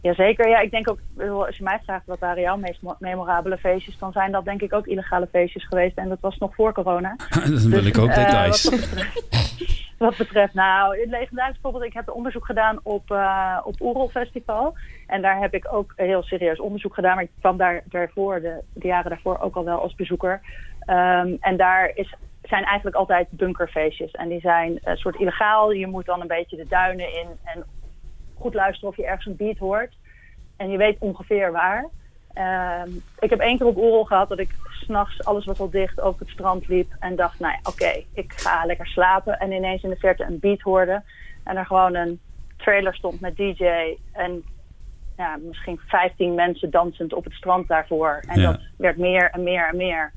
Jazeker. 0.00 0.48
Ja, 0.48 0.60
ik 0.60 0.70
denk 0.70 0.90
ook, 0.90 0.98
als 1.46 1.56
je 1.56 1.62
mij 1.62 1.80
vraagt 1.84 2.06
wat 2.06 2.18
waren 2.18 2.42
jouw 2.42 2.56
meest 2.56 2.82
mo- 2.82 2.96
memorabele 2.98 3.56
feestjes, 3.56 3.98
dan 3.98 4.12
zijn 4.12 4.32
dat 4.32 4.44
denk 4.44 4.62
ik 4.62 4.72
ook 4.72 4.86
illegale 4.86 5.28
feestjes 5.32 5.66
geweest. 5.66 5.96
En 5.96 6.08
dat 6.08 6.18
was 6.20 6.38
nog 6.38 6.54
voor 6.54 6.72
corona. 6.72 7.16
Dan 7.44 7.70
wil 7.70 7.86
ik 7.86 7.98
ook 7.98 8.14
details. 8.14 8.70
wat 9.98 10.16
betreft, 10.16 10.54
nou, 10.54 11.00
het 11.00 11.08
legendarisch 11.10 11.52
bijvoorbeeld, 11.52 11.84
ik 11.84 11.92
heb 11.92 12.10
onderzoek 12.10 12.46
gedaan 12.46 12.80
op, 12.82 13.10
eh 13.10 13.58
op 13.64 13.80
Oerol 13.80 14.08
Festival. 14.08 14.76
En 15.06 15.22
daar 15.22 15.38
heb 15.40 15.54
ik 15.54 15.72
ook 15.72 15.92
heel 15.96 16.22
serieus 16.22 16.60
onderzoek 16.60 16.94
gedaan. 16.94 17.14
Maar 17.14 17.24
ik 17.24 17.30
kwam 17.38 17.56
daar 17.56 17.82
daarvoor, 17.84 18.40
de, 18.40 18.62
de 18.74 18.86
jaren 18.86 19.10
daarvoor 19.10 19.38
ook 19.38 19.56
al 19.56 19.64
wel 19.64 19.80
als 19.80 19.94
bezoeker. 19.94 20.40
Ehm, 20.80 21.36
en 21.40 21.56
daar 21.56 21.90
is, 21.94 22.14
zijn 22.42 22.64
eigenlijk 22.64 22.96
altijd 22.96 23.28
bunkerfeestjes. 23.30 24.10
En 24.10 24.28
die 24.28 24.40
zijn 24.40 24.78
een 24.82 24.96
soort 24.96 25.16
illegaal. 25.16 25.72
Je 25.72 25.86
moet 25.86 26.06
dan 26.06 26.20
een 26.20 26.26
beetje 26.26 26.56
de 26.56 26.68
duinen 26.68 27.14
in 27.14 27.28
en 27.44 27.64
goed 28.34 28.54
luisteren 28.54 28.88
of 28.88 28.96
je 28.96 29.06
ergens 29.06 29.26
een 29.26 29.36
beat 29.36 29.58
hoort. 29.58 29.96
En 30.56 30.70
je 30.70 30.76
weet 30.76 30.98
ongeveer 30.98 31.52
waar. 31.52 31.88
Ehm, 32.38 32.88
ik 33.18 33.30
heb 33.30 33.38
één 33.38 33.56
keer 33.58 33.66
op 33.66 33.76
Oerol 33.76 34.04
gehad 34.04 34.28
dat 34.28 34.38
ik 34.38 34.54
s'nachts, 34.70 35.24
alles 35.24 35.44
was 35.44 35.58
al 35.58 35.70
dicht, 35.70 36.00
over 36.00 36.20
het 36.20 36.28
strand 36.28 36.68
liep. 36.68 36.92
En 37.00 37.16
dacht, 37.16 37.38
nou 37.40 37.52
ja, 37.52 37.70
oké, 37.70 38.02
ik 38.14 38.32
ga 38.36 38.64
lekker 38.66 38.86
slapen. 38.86 39.38
En 39.38 39.52
ineens 39.52 39.82
in 39.82 39.90
de 39.90 39.96
verte 39.96 40.24
een 40.24 40.38
beat 40.40 40.60
hoorde. 40.60 41.02
En 41.44 41.56
er 41.56 41.66
gewoon 41.66 41.94
een 41.94 42.20
trailer 42.56 42.94
stond 42.94 43.20
met 43.20 43.36
DJ. 43.36 43.96
En 44.12 44.42
ja, 45.16 45.36
misschien 45.40 45.80
15 45.86 46.34
mensen 46.34 46.70
dansend 46.70 47.12
op 47.12 47.24
het 47.24 47.32
strand 47.32 47.68
daarvoor. 47.68 48.22
En 48.26 48.40
Ja. 48.40 48.50
dat 48.50 48.60
werd 48.76 48.96
meer 48.96 49.30
en 49.30 49.42
meer 49.42 49.68
en 49.68 49.76
meer. 49.76 50.12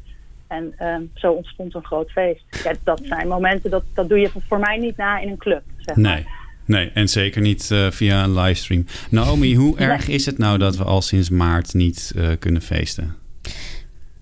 En 0.48 0.74
ehm, 0.78 1.02
zo 1.14 1.32
ontstond 1.32 1.76
een 1.76 1.86
groot 1.86 2.12
feest. 2.12 2.44
Ja, 2.64 2.74
dat 2.84 3.02
zijn 3.04 3.28
momenten, 3.28 3.70
dat, 3.72 3.84
dat 3.94 4.10
doe 4.10 4.20
je 4.20 4.30
voor 4.48 4.60
mij 4.60 4.78
niet 4.78 4.98
na 4.98 5.18
in 5.20 5.30
een 5.30 5.38
club. 5.38 5.64
Zeg 5.78 5.96
maar. 5.96 6.14
Nee. 6.14 6.28
Nee, 6.72 6.90
en 6.94 7.10
zeker 7.10 7.42
niet 7.42 7.72
eh, 7.72 7.92
via 7.92 8.24
een 8.24 8.34
livestream. 8.40 8.86
Naomi, 9.10 9.56
hoe 9.56 9.78
erg 9.90 10.08
is 10.08 10.26
het 10.26 10.38
nou 10.38 10.58
dat 10.58 10.78
we 10.78 10.84
al 10.84 11.02
sinds 11.02 11.30
maart 11.30 11.74
niet 11.74 12.12
eh, 12.16 12.30
kunnen 12.40 12.62
feesten? 12.62 13.16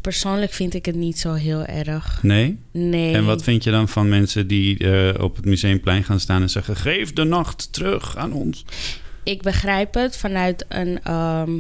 Persoonlijk 0.02 0.54
vind 0.54 0.74
ik 0.74 0.86
het 0.86 0.96
niet 0.96 1.20
zo 1.20 1.34
heel 1.34 1.66
erg. 1.66 2.24
Nee? 2.24 2.60
Nee. 2.72 3.14
En 3.14 3.26
wat 3.26 3.44
vind 3.44 3.64
je 3.64 3.72
dan 3.72 3.88
van 3.88 4.10
mensen 4.10 4.48
die 4.48 4.78
eh, 4.78 5.24
op 5.24 5.36
het 5.36 5.46
museumplein 5.46 6.04
gaan 6.04 6.20
staan 6.20 6.42
en 6.42 6.50
zeggen: 6.50 6.76
geef 6.76 7.14
de 7.14 7.24
nacht 7.24 7.74
terug 7.74 8.18
aan 8.18 8.34
ons? 8.34 8.66
Ik 9.24 9.42
begrijp 9.42 9.94
het 9.94 10.18
vanuit 10.18 10.66
een 10.70 11.00
ehm, 11.04 11.52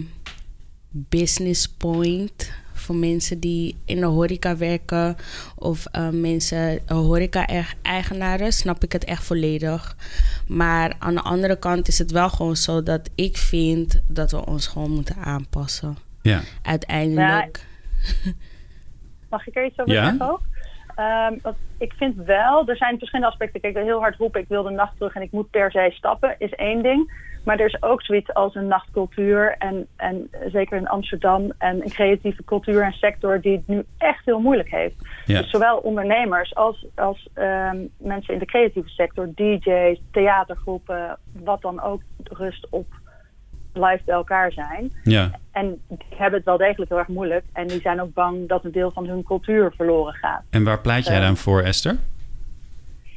business 0.89 1.67
point. 1.77 2.51
Voor 2.79 2.95
mensen 2.95 3.39
die 3.39 3.75
in 3.85 3.99
de 3.99 4.05
horeca 4.05 4.57
werken 4.57 5.17
of 5.55 5.85
eh, 5.85 6.09
mensen, 6.09 6.87
eh, 6.87 6.97
horeca-eigenaren, 6.97 8.53
snap 8.53 8.83
ik 8.83 8.91
het 8.91 9.03
echt 9.03 9.23
volledig. 9.23 9.95
Maar 10.47 10.95
aan 10.99 11.13
de 11.13 11.21
andere 11.21 11.55
kant 11.59 11.87
is 11.87 11.97
het 11.99 12.11
wel 12.11 12.29
gewoon 12.29 12.55
zo 12.57 12.83
dat 12.83 13.09
ik 13.15 13.37
vind 13.37 13.99
dat 14.07 14.31
we 14.31 14.45
ons 14.45 14.67
gewoon 14.67 14.91
moeten 14.91 15.15
aanpassen. 15.15 15.97
Ja. 16.21 16.41
Uiteindelijk. 16.61 17.65
Mag 19.29 19.47
ik 19.47 19.55
er 19.55 19.65
iets 19.65 19.79
over 19.79 19.93
Ja. 19.93 20.03
zeggen 20.03 20.29
ook? 20.31 20.41
Want 21.41 21.57
ik 21.77 21.93
vind 21.93 22.15
wel, 22.15 22.67
er 22.67 22.77
zijn 22.77 22.97
verschillende 22.97 23.31
aspecten. 23.31 23.61
Kijk, 23.61 23.75
heel 23.75 23.99
hard 23.99 24.15
roepen, 24.15 24.41
ik 24.41 24.47
wil 24.47 24.63
de 24.63 24.69
nacht 24.69 24.97
terug 24.97 25.15
en 25.15 25.21
ik 25.21 25.31
moet 25.31 25.49
per 25.49 25.71
se 25.71 25.89
stappen, 25.91 26.35
is 26.37 26.53
één 26.53 26.81
ding. 26.81 27.27
Maar 27.43 27.59
er 27.59 27.65
is 27.65 27.81
ook 27.81 28.01
zoiets 28.01 28.33
als 28.33 28.55
een 28.55 28.67
nachtcultuur. 28.67 29.55
En, 29.57 29.87
en 29.95 30.29
zeker 30.51 30.77
in 30.77 30.87
Amsterdam 30.87 31.51
en 31.57 31.81
een 31.81 31.89
creatieve 31.89 32.43
cultuur 32.43 32.81
en 32.81 32.93
sector 32.93 33.41
die 33.41 33.55
het 33.55 33.67
nu 33.67 33.83
echt 33.97 34.25
heel 34.25 34.39
moeilijk 34.39 34.69
heeft. 34.69 34.95
Ja. 35.25 35.41
Dus 35.41 35.49
zowel 35.49 35.77
ondernemers 35.77 36.55
als, 36.55 36.85
als 36.95 37.27
ehm, 37.33 37.77
mensen 37.97 38.33
in 38.33 38.39
de 38.39 38.45
creatieve 38.45 38.89
sector, 38.89 39.29
DJ's, 39.35 40.01
theatergroepen, 40.11 41.17
wat 41.43 41.61
dan 41.61 41.81
ook 41.81 42.01
rust 42.23 42.67
op 42.69 42.85
live 43.73 44.01
bij 44.05 44.15
elkaar 44.15 44.51
zijn. 44.51 44.91
Ja. 45.03 45.31
En 45.51 45.81
die 45.87 45.97
hebben 46.15 46.37
het 46.37 46.45
wel 46.45 46.57
degelijk 46.57 46.89
heel 46.89 46.99
erg 46.99 47.07
moeilijk. 47.07 47.45
En 47.53 47.67
die 47.67 47.81
zijn 47.81 48.01
ook 48.01 48.13
bang 48.13 48.47
dat 48.47 48.63
een 48.65 48.71
deel 48.71 48.91
van 48.91 49.07
hun 49.07 49.23
cultuur 49.23 49.71
verloren 49.75 50.13
gaat. 50.13 50.43
En 50.49 50.63
waar 50.63 50.79
pleit 50.79 51.05
jij 51.05 51.15
Eh. 51.15 51.21
dan 51.21 51.37
voor, 51.37 51.61
Esther? 51.61 51.97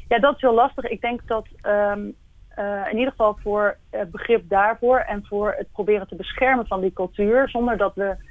Ja, 0.08 0.18
dat 0.18 0.34
is 0.34 0.40
heel 0.40 0.54
lastig. 0.54 0.84
Ik 0.84 1.00
denk 1.00 1.20
dat 1.26 1.46
ehm, 1.62 2.00
eh, 2.48 2.80
in 2.90 2.96
ieder 2.98 3.10
geval 3.10 3.38
voor 3.42 3.76
het 3.90 4.10
begrip 4.10 4.48
daarvoor 4.48 4.98
en 4.98 5.24
voor 5.28 5.54
het 5.58 5.66
proberen 5.72 6.08
te 6.08 6.14
beschermen 6.16 6.66
van 6.66 6.80
die 6.80 6.92
cultuur, 6.92 7.48
zonder 7.48 7.76
dat 7.76 7.94
we. 7.94 8.30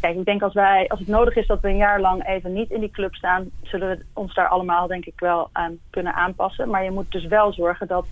Kijk, 0.00 0.16
ik 0.16 0.24
denk 0.24 0.42
als 0.42 0.52
wij, 0.54 0.88
als 0.88 0.98
het 0.98 1.08
nodig 1.08 1.36
is 1.36 1.46
dat 1.46 1.60
we 1.60 1.68
een 1.68 1.76
jaar 1.76 2.00
lang 2.00 2.26
even 2.26 2.52
niet 2.52 2.70
in 2.70 2.80
die 2.80 2.90
club 2.90 3.14
staan, 3.14 3.50
zullen 3.62 3.88
we 3.88 4.04
ons 4.14 4.34
daar 4.34 4.48
allemaal 4.48 4.86
denk 4.86 5.04
ik 5.04 5.20
wel 5.20 5.48
aan 5.52 5.78
kunnen 5.90 6.14
aanpassen. 6.14 6.68
Maar 6.70 6.84
je 6.84 6.90
moet 6.90 7.10
dus 7.12 7.26
wel 7.26 7.52
zorgen 7.52 7.86
dat 7.86 8.06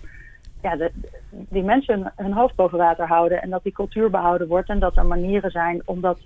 ja, 0.69 0.75
de, 0.75 0.91
die 1.29 1.63
mensen 1.63 2.13
hun, 2.15 2.33
hoofd 2.33 2.55
boven 2.55 2.77
water 2.77 3.07
houden 3.07 3.41
en 3.41 3.49
dat 3.49 3.63
die 3.63 3.71
cultuur 3.71 4.09
behouden 4.09 4.47
wordt 4.47 4.69
en 4.69 4.79
dat 4.79 4.97
er 4.97 5.05
manieren 5.05 5.51
zijn 5.51 5.81
om 5.85 6.01
dat 6.01 6.17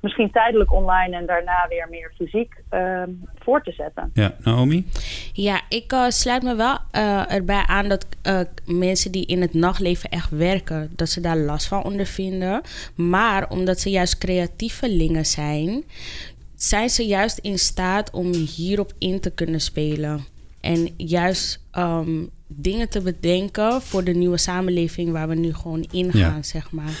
misschien 0.00 0.30
tijdelijk 0.30 0.72
online 0.72 1.16
en 1.16 1.26
daarna 1.26 1.66
weer 1.68 1.86
meer 1.90 2.12
fysiek 2.16 2.54
ehm, 2.68 3.10
voor 3.38 3.62
te 3.62 3.72
zetten. 3.72 4.10
Ja, 4.14 4.34
Naomi? 4.44 4.86
Ja, 5.32 5.60
ik 5.68 5.92
eh, 5.92 6.08
sluit 6.08 6.42
me 6.42 6.54
wel 6.54 6.78
eh, 6.90 7.32
erbij 7.32 7.64
aan 7.66 7.88
dat 7.88 8.06
eh, 8.22 8.40
mensen 8.66 9.12
die 9.12 9.26
in 9.26 9.40
het 9.40 9.54
nachtleven 9.54 10.10
echt 10.10 10.30
werken, 10.30 10.90
dat 10.96 11.08
ze 11.08 11.20
daar 11.20 11.36
last 11.36 11.68
van 11.68 11.82
ondervinden. 11.82 12.60
Maar 12.94 13.48
omdat 13.48 13.80
ze 13.80 13.90
juist 13.90 14.18
creatievelingen 14.18 15.26
zijn, 15.26 15.84
zijn 16.54 16.90
ze 16.90 17.06
juist 17.06 17.38
in 17.38 17.58
staat 17.58 18.10
om 18.10 18.32
hierop 18.32 18.92
in 18.98 19.20
te 19.20 19.30
kunnen 19.30 19.60
spelen. 19.60 20.24
En 20.60 20.94
juist 20.96 21.64
ehm, 21.70 22.24
dingen 22.56 22.88
te 22.88 23.00
bedenken 23.00 23.82
voor 23.82 24.04
de 24.04 24.12
nieuwe 24.14 24.38
samenleving 24.38 25.12
waar 25.12 25.28
we 25.28 25.34
nu 25.34 25.54
gewoon 25.54 25.86
in 25.90 26.10
gaan, 26.12 26.20
Ja. 26.36 26.42
zeg 26.42 26.70
maar. 26.70 26.92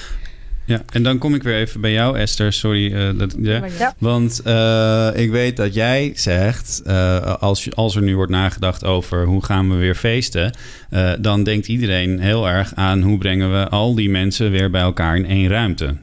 Ja, 0.64 0.82
en 0.92 1.02
dan 1.02 1.18
kom 1.18 1.34
ik 1.34 1.42
weer 1.42 1.56
even 1.56 1.80
bij 1.80 1.92
jou, 1.92 2.18
Esther. 2.18 2.52
Sorry. 2.52 2.94
eh, 2.94 3.18
dat, 3.18 3.34
ja. 3.38 3.64
Ja. 3.78 3.94
Want 3.98 4.40
eh, 4.44 5.10
ik 5.14 5.30
weet 5.30 5.56
dat 5.56 5.74
jij 5.74 6.12
zegt, 6.14 6.82
eh, 6.84 7.20
als, 7.36 7.74
als 7.74 7.96
er 7.96 8.02
nu 8.02 8.16
wordt 8.16 8.32
nagedacht 8.32 8.84
over 8.84 9.24
hoe 9.24 9.44
gaan 9.44 9.70
we 9.70 9.76
weer 9.76 9.94
feesten, 9.94 10.52
eh, 10.90 11.12
dan 11.20 11.42
denkt 11.44 11.68
iedereen 11.68 12.18
heel 12.20 12.48
erg 12.48 12.74
aan 12.74 13.02
hoe 13.02 13.18
brengen 13.18 13.52
we 13.52 13.68
al 13.68 13.94
die 13.94 14.10
mensen 14.10 14.50
weer 14.50 14.70
bij 14.70 14.80
elkaar 14.80 15.16
in 15.16 15.26
één 15.26 15.48
ruimte. 15.48 15.96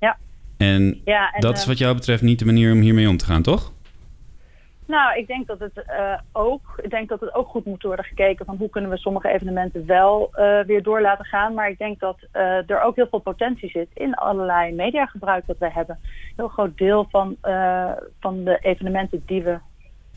Ja. 0.00 0.16
En, 0.56 1.00
Ja, 1.04 1.30
en, 1.32 1.40
dat 1.40 1.58
is 1.58 1.66
wat 1.66 1.78
jou 1.78 1.94
betreft 1.94 2.22
niet 2.22 2.38
de 2.38 2.44
manier 2.44 2.72
om 2.72 2.80
hiermee 2.80 3.08
om 3.08 3.16
te 3.16 3.24
gaan, 3.24 3.42
toch? 3.42 3.72
Nou, 4.86 5.18
ik 5.18 5.26
denk 5.26 5.46
dat 5.46 5.58
het 5.58 5.84
uh, 5.88 6.18
ook, 6.32 6.80
ik 6.82 6.90
denk 6.90 7.08
dat 7.08 7.20
het 7.20 7.34
ook 7.34 7.48
goed 7.48 7.64
moet 7.64 7.82
worden 7.82 8.04
gekeken 8.04 8.46
van 8.46 8.56
hoe 8.56 8.70
kunnen 8.70 8.90
we 8.90 8.96
sommige 8.96 9.28
evenementen 9.28 9.86
wel 9.86 10.30
uh, 10.32 10.60
weer 10.60 10.82
door 10.82 11.00
laten 11.00 11.24
gaan. 11.24 11.54
Maar 11.54 11.68
ik 11.68 11.78
denk 11.78 12.00
dat 12.00 12.18
uh, 12.32 12.70
er 12.70 12.82
ook 12.82 12.96
heel 12.96 13.06
veel 13.08 13.18
potentie 13.18 13.70
zit 13.70 13.88
in 13.94 14.14
allerlei 14.14 14.74
mediagebruik 14.74 15.46
dat 15.46 15.58
we 15.58 15.70
hebben. 15.70 15.98
Een 16.02 16.32
heel 16.36 16.48
groot 16.48 16.78
deel 16.78 17.06
van, 17.10 17.36
van 18.20 18.44
de 18.44 18.58
evenementen 18.60 19.22
die 19.26 19.42
we 19.42 19.58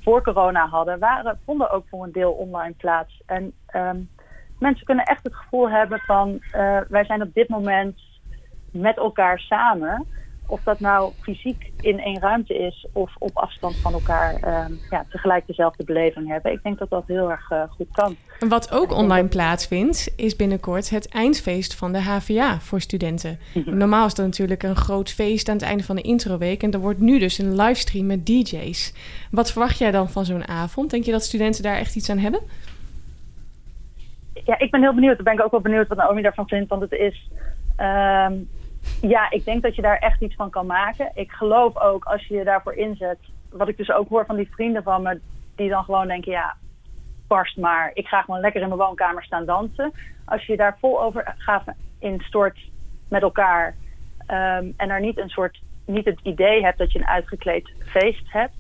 voor 0.02 0.24
corona 0.24 0.68
hadden, 0.68 1.00
waren, 1.00 1.40
vonden 1.46 1.72
ook 1.72 1.86
voor 1.90 2.04
een 2.04 2.12
deel 2.12 2.32
online 2.32 2.74
plaats. 2.74 3.22
En 3.26 3.54
um, 3.76 4.10
mensen 4.60 4.86
kunnen 4.86 5.06
echt 5.06 5.24
het 5.24 5.36
gevoel 5.36 5.70
hebben 5.70 6.00
van 6.00 6.42
wij 6.88 7.06
zijn 7.06 7.22
op 7.22 7.34
dit 7.34 7.50
moment 7.50 8.00
met 8.72 8.98
elkaar 8.98 9.40
samen 9.40 10.08
of 10.50 10.64
dat 10.64 10.80
nou 10.80 11.12
fysiek 11.22 11.72
in 11.80 12.00
één 12.00 12.20
ruimte 12.20 12.58
is 12.58 12.88
of 12.94 13.16
op 13.18 13.38
afstand 13.38 13.76
van 13.76 13.94
elkaar 13.94 14.34
uh, 14.34 14.66
ja, 14.90 15.06
tegelijk 15.10 15.48
dezelfde 15.48 15.84
beleving 15.84 16.28
hebben. 16.28 16.52
Ik 16.52 16.64
denk 16.64 16.80
dat 16.80 16.90
dat 16.90 17.04
heel 17.08 17.32
erg 17.32 17.52
uh, 17.52 17.64
goed 17.70 17.88
kan. 17.92 18.16
Wat 18.50 18.72
ook 18.72 18.92
online 18.92 19.28
plaatsvindt, 19.28 20.14
is 20.16 20.36
binnenkort 20.36 20.90
het 20.90 21.10
eindfeest 21.10 21.76
van 21.76 21.92
de 21.92 22.02
HVA 22.02 22.60
voor 22.60 22.82
studenten. 22.82 23.40
Mhm. 23.54 23.78
Normaal 23.78 24.06
is 24.06 24.14
dat 24.14 24.26
natuurlijk 24.26 24.64
een 24.64 24.76
groot 24.76 25.10
feest 25.10 25.50
aan 25.50 25.56
het 25.56 25.64
einde 25.66 25.84
van 25.84 25.96
de 25.96 26.02
introweek. 26.02 26.64
En 26.64 26.72
er 26.72 26.80
wordt 26.80 27.00
nu 27.00 27.20
dus 27.20 27.38
een 27.38 27.56
livestream 27.56 28.06
met 28.06 28.26
DJ's. 28.26 28.94
Wat 29.32 29.52
verwacht 29.52 29.78
jij 29.78 29.92
dan 29.92 30.10
van 30.10 30.26
zo'n 30.26 30.48
avond? 30.48 30.90
Denk 30.90 31.04
je 31.04 31.12
dat 31.12 31.24
studenten 31.24 31.64
daar 31.64 31.78
echt 31.78 31.96
iets 31.96 32.10
aan 32.10 32.18
hebben? 32.18 32.42
Ja, 34.46 34.60
ik 34.60 34.72
ben 34.72 34.82
heel 34.82 34.94
benieuwd. 34.94 35.16
Dan 35.16 35.24
ben 35.24 35.34
ik 35.34 35.44
ook 35.44 35.52
wel 35.52 35.62
benieuwd 35.62 35.88
wat 35.88 35.98
Naomi 35.98 36.22
daarvan 36.22 36.48
vindt. 36.48 36.70
Want 36.70 36.82
het 36.82 36.92
is. 36.92 37.30
Uh, 37.80 38.28
ja, 39.02 39.30
ik 39.30 39.46
denk 39.46 39.62
dat 39.62 39.76
je 39.76 39.82
daar 39.82 39.98
echt 39.98 40.22
iets 40.22 40.36
van 40.36 40.50
kan 40.50 40.66
maken. 40.66 41.12
Ik 41.14 41.32
geloof 41.32 41.78
ook 41.78 42.04
als 42.04 42.26
je 42.26 42.36
je 42.36 42.44
daarvoor 42.44 42.74
inzet, 42.74 43.18
wat 43.52 43.68
ik 43.68 43.78
dus 43.78 43.92
ook 43.92 44.10
hoor 44.10 44.26
van 44.26 44.36
die 44.36 44.52
vrienden 44.52 44.84
van 44.84 45.02
me, 45.02 45.20
die 45.56 45.70
dan 45.70 45.84
gewoon 45.84 46.08
denken, 46.08 46.32
ja, 46.32 46.56
barst 47.28 47.58
maar. 47.58 47.92
Ik 47.94 48.08
ga 48.08 48.22
gewoon 48.22 48.40
lekker 48.40 48.62
in 48.62 48.68
mijn 48.68 48.80
woonkamer 48.80 49.24
staan 49.24 49.46
dansen. 49.46 49.92
Als 50.26 50.46
je 50.46 50.58
daar 50.58 50.78
vol 50.80 51.02
overgave 51.02 51.74
in 52.00 52.20
stort 52.20 52.60
met 53.10 53.22
elkaar 53.22 53.76
um, 54.22 54.74
en 54.78 54.90
er 54.90 55.02
niet 55.02 55.18
een 55.18 55.30
soort, 55.30 55.60
niet 55.86 56.06
het 56.06 56.20
idee 56.24 56.64
hebt 56.64 56.78
dat 56.78 56.92
je 56.92 57.00
een 57.00 57.08
uitgekleed 57.08 57.70
feest 57.86 58.32
hebt, 58.32 58.58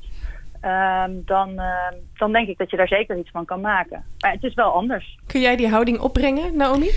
um, 0.65 1.21
dan, 1.25 1.49
uh, 1.49 1.91
dan 2.17 2.31
denk 2.31 2.47
ik 2.47 2.57
dat 2.57 2.69
je 2.69 2.77
daar 2.77 2.87
zeker 2.87 3.17
iets 3.17 3.31
van 3.31 3.45
kan 3.45 3.61
maken. 3.61 4.03
Maar 4.19 4.31
het 4.31 4.43
is 4.43 4.53
wel 4.53 4.71
anders. 4.71 5.17
Kun 5.27 5.41
jij 5.41 5.55
die 5.55 5.69
houding 5.69 5.99
opbrengen, 5.99 6.57
Naomi? 6.57 6.91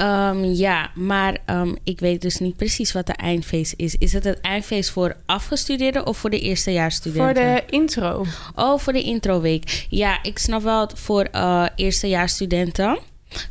Um, 0.00 0.44
ja, 0.44 0.90
maar 0.94 1.38
um, 1.46 1.76
ik 1.84 2.00
weet 2.00 2.20
dus 2.20 2.38
niet 2.38 2.56
precies 2.56 2.92
wat 2.92 3.06
de 3.06 3.12
eindfeest 3.12 3.74
is. 3.76 3.96
Is 3.96 4.12
het 4.12 4.24
het 4.24 4.40
eindfeest 4.40 4.90
voor 4.90 5.16
afgestudeerden 5.26 6.06
of 6.06 6.18
voor 6.18 6.30
de 6.30 6.40
eerstejaarsstudenten? 6.40 7.34
Voor 7.34 7.44
de 7.44 7.62
intro. 7.66 8.24
Oh, 8.54 8.78
voor 8.78 8.92
de 8.92 9.02
introweek. 9.02 9.86
Ja, 9.90 10.22
ik 10.22 10.38
snap 10.38 10.62
wel 10.62 10.80
het 10.80 10.98
voor 10.98 11.28
uh, 11.32 11.66
eerstejaarsstudenten. 11.76 12.98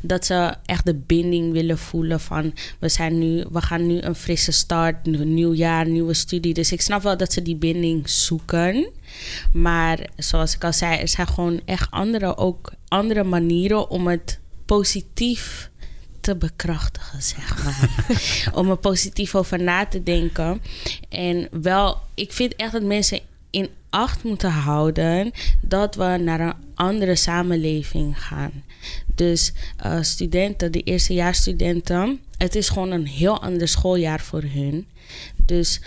Dat 0.02 0.26
ze 0.26 0.54
echt 0.66 0.86
de 0.86 0.94
binding 0.94 1.52
willen 1.52 1.78
voelen 1.78 2.20
van 2.20 2.54
we, 2.80 2.90
zijn 2.90 3.18
nu, 3.18 3.46
we 3.52 3.62
gaan 3.62 3.88
nu 3.88 4.02
een 4.02 4.16
frisse 4.16 4.52
start, 4.52 5.08
een 5.08 5.34
nieuw 5.34 5.54
jaar, 5.54 5.88
nieuwe 5.88 6.14
studie. 6.14 6.54
Dus 6.54 6.72
ik 6.72 6.82
snap 6.82 7.02
wel 7.04 7.18
dat 7.18 7.34
ze 7.34 7.42
die 7.42 7.56
binding 7.56 8.10
zoeken. 8.10 8.90
Maar 9.54 10.00
zoals 10.18 10.56
ik 10.56 10.64
al 10.64 10.74
zei, 10.74 11.00
er 11.00 11.08
zijn 11.08 11.28
gewoon 11.28 11.62
echt 11.66 11.92
andere, 11.92 12.38
ook 12.38 12.72
andere 12.88 13.24
manieren 13.24 13.90
om 13.90 14.08
het 14.08 14.40
positief 14.66 15.70
te 16.26 16.36
bekrachtigen, 16.36 17.22
zeg 17.22 17.64
maar. 17.64 17.90
Om 18.60 18.70
er 18.70 18.78
positief 18.78 19.36
over 19.36 19.64
na 19.64 19.86
te 19.86 20.04
denken. 20.04 20.62
En 21.10 21.48
wel, 21.52 21.98
ik 22.14 22.34
vind 22.34 22.56
echt 22.56 22.72
dat 22.72 22.84
mensen 22.84 23.20
in 23.50 23.70
acht 23.90 24.24
moeten 24.24 24.52
houden 24.52 25.32
dat 25.62 25.96
we 25.96 26.18
naar 26.22 26.40
een 26.40 26.54
andere 26.76 27.16
samenleving 27.16 28.24
gaan. 28.24 28.52
Dus 29.16 29.54
uh, 29.86 30.02
studenten, 30.02 30.72
de 30.72 30.82
eerstejaarsstudenten, 30.82 32.20
het 32.38 32.56
is 32.56 32.70
gewoon 32.70 32.92
een 32.92 33.08
heel 33.08 33.42
ander 33.42 33.68
schooljaar 33.68 34.20
voor 34.20 34.44
hun. 34.44 34.88
Dus 35.46 35.82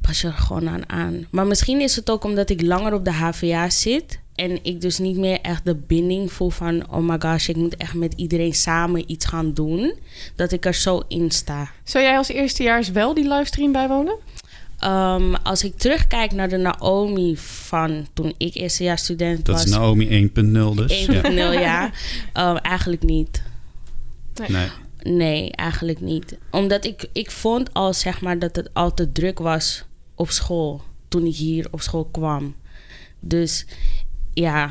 pas 0.00 0.20
je 0.20 0.26
er 0.26 0.32
gewoon 0.32 0.68
aan 0.68 0.88
aan. 0.88 1.26
Maar 1.30 1.46
misschien 1.46 1.80
is 1.80 1.96
het 1.96 2.10
ook 2.10 2.24
omdat 2.24 2.50
ik 2.50 2.62
langer 2.62 2.94
op 2.94 3.04
de 3.04 3.12
HVA 3.12 3.70
zit. 3.70 4.18
En 4.34 4.64
ik 4.64 4.80
dus 4.80 4.98
niet 4.98 5.16
meer 5.16 5.40
echt 5.40 5.64
de 5.64 5.74
binding 5.74 6.32
voel 6.32 6.50
van... 6.50 6.90
oh 6.90 7.08
my 7.08 7.16
gosh, 7.18 7.48
ik 7.48 7.56
moet 7.56 7.76
echt 7.76 7.94
met 7.94 8.12
iedereen 8.16 8.54
samen 8.54 9.10
iets 9.10 9.24
gaan 9.24 9.52
doen. 9.52 9.94
Dat 10.36 10.52
ik 10.52 10.66
er 10.66 10.74
zo 10.74 11.02
in 11.08 11.30
sta. 11.30 11.70
Zou 11.84 12.04
jij 12.04 12.16
als 12.16 12.28
eerstejaars 12.28 12.90
wel 12.90 13.14
die 13.14 13.28
livestream 13.28 13.72
bijwonen? 13.72 14.14
Um, 14.84 15.34
als 15.34 15.64
ik 15.64 15.76
terugkijk 15.76 16.32
naar 16.32 16.48
de 16.48 16.56
Naomi 16.56 17.36
van 17.36 18.06
toen 18.12 18.34
ik 18.36 18.54
eerstejaars 18.54 19.02
student 19.02 19.46
was... 19.46 19.56
Dat 19.56 19.66
is 19.66 19.72
Naomi 19.72 20.30
1.0 20.36 20.74
dus. 20.74 21.06
1.0, 21.06 21.12
ja. 21.32 21.52
ja. 21.52 21.90
Um, 22.50 22.56
eigenlijk 22.56 23.02
niet. 23.02 23.42
Nee. 24.34 24.48
nee. 24.48 24.68
Nee, 25.02 25.50
eigenlijk 25.50 26.00
niet. 26.00 26.36
Omdat 26.50 26.84
ik, 26.84 27.08
ik 27.12 27.30
vond 27.30 27.74
al 27.74 27.94
zeg 27.94 28.20
maar 28.20 28.38
dat 28.38 28.56
het 28.56 28.70
al 28.72 28.94
te 28.94 29.12
druk 29.12 29.38
was 29.38 29.84
op 30.14 30.30
school. 30.30 30.82
Toen 31.08 31.26
ik 31.26 31.34
hier 31.34 31.66
op 31.70 31.80
school 31.80 32.04
kwam. 32.04 32.54
Dus 33.20 33.66
ja, 34.34 34.68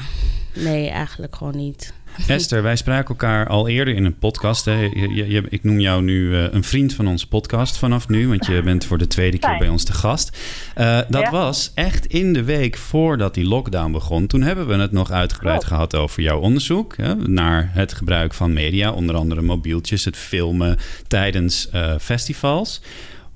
nee, 0.54 0.90
eigenlijk 0.90 1.36
gewoon 1.36 1.56
niet. 1.56 1.94
Esther, 2.28 2.64
wij 2.64 2.76
spraken 2.76 3.10
elkaar 3.10 3.48
al 3.48 3.68
eerder 3.68 3.96
in 3.96 4.06
een 4.06 4.16
podcast. 4.16 4.66
Hè. 4.66 4.80
Je, 4.80 5.26
je, 5.30 5.44
ik 5.50 5.64
noem 5.64 5.80
jou 5.80 6.04
nu 6.04 6.30
uh, 6.30 6.44
een 6.52 6.64
vriend 6.64 6.94
van 6.94 7.08
onze 7.08 7.28
podcast 7.28 7.78
vanaf 7.78 8.08
nu, 8.08 8.28
want 8.28 8.46
je 8.46 8.62
bent 8.62 8.86
voor 8.86 8.98
de 8.98 9.08
tweede 9.08 9.40
keer 9.40 9.58
bij 9.58 9.70
ons 9.70 9.84
te 9.84 9.94
gast. 9.94 10.38
Uh, 10.78 11.00
dat 11.10 11.22
ja. 11.22 11.32
was 11.32 11.72
echt 11.76 12.06
in 12.06 12.34
de 12.34 12.44
week 12.44 12.78
voordat 12.78 13.34
die 13.34 13.48
lockdown 13.48 13.92
begon. 13.92 14.28
Toen 14.28 14.42
hebben 14.42 14.68
we 14.68 14.74
het 14.74 14.92
nog 14.92 15.12
uitgebreid 15.12 15.62
oh. 15.62 15.68
gehad 15.68 15.96
over 15.96 16.22
jouw 16.22 16.40
onderzoek 16.40 16.98
hè, 16.98 17.16
naar 17.16 17.70
het 17.74 17.94
gebruik 17.94 18.34
van 18.34 18.54
media, 18.54 18.92
onder 18.92 19.16
andere 19.16 19.42
mobieltjes, 19.42 20.06
het 20.06 20.18
filmen 20.18 20.78
tijdens 21.08 21.70
uh, 21.74 21.94
festivals. 22.00 22.82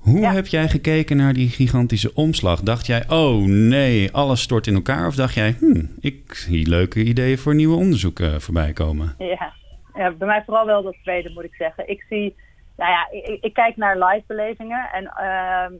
Hoe 0.05 0.19
ja. 0.19 0.31
heb 0.31 0.47
jij 0.47 0.67
gekeken 0.67 1.17
naar 1.17 1.33
die 1.33 1.49
gigantische 1.49 2.13
omslag? 2.13 2.61
Dacht 2.61 2.85
jij, 2.85 3.03
oh 3.09 3.45
nee, 3.45 4.11
alles 4.11 4.41
stort 4.41 4.67
in 4.67 4.75
elkaar? 4.75 5.07
Of 5.07 5.15
dacht 5.15 5.33
jij, 5.33 5.55
hm, 5.59 5.85
ik 5.99 6.33
zie 6.33 6.69
leuke 6.69 7.03
ideeën 7.03 7.37
voor 7.37 7.55
nieuwe 7.55 7.75
onderzoeken 7.75 8.41
voorbij 8.41 8.73
komen? 8.73 9.15
Ja. 9.17 9.53
ja, 9.93 10.11
bij 10.11 10.27
mij 10.27 10.43
vooral 10.45 10.65
wel 10.65 10.83
dat 10.83 10.95
tweede 11.03 11.31
moet 11.33 11.43
ik 11.43 11.53
zeggen. 11.53 11.89
Ik 11.89 12.05
zie, 12.09 12.35
nou 12.77 12.91
ja, 12.91 13.07
ik, 13.11 13.43
ik 13.43 13.53
kijk 13.53 13.77
naar 13.77 13.97
live 13.97 14.23
belevingen. 14.27 14.89
En 14.93 15.03
uh, 15.03 15.77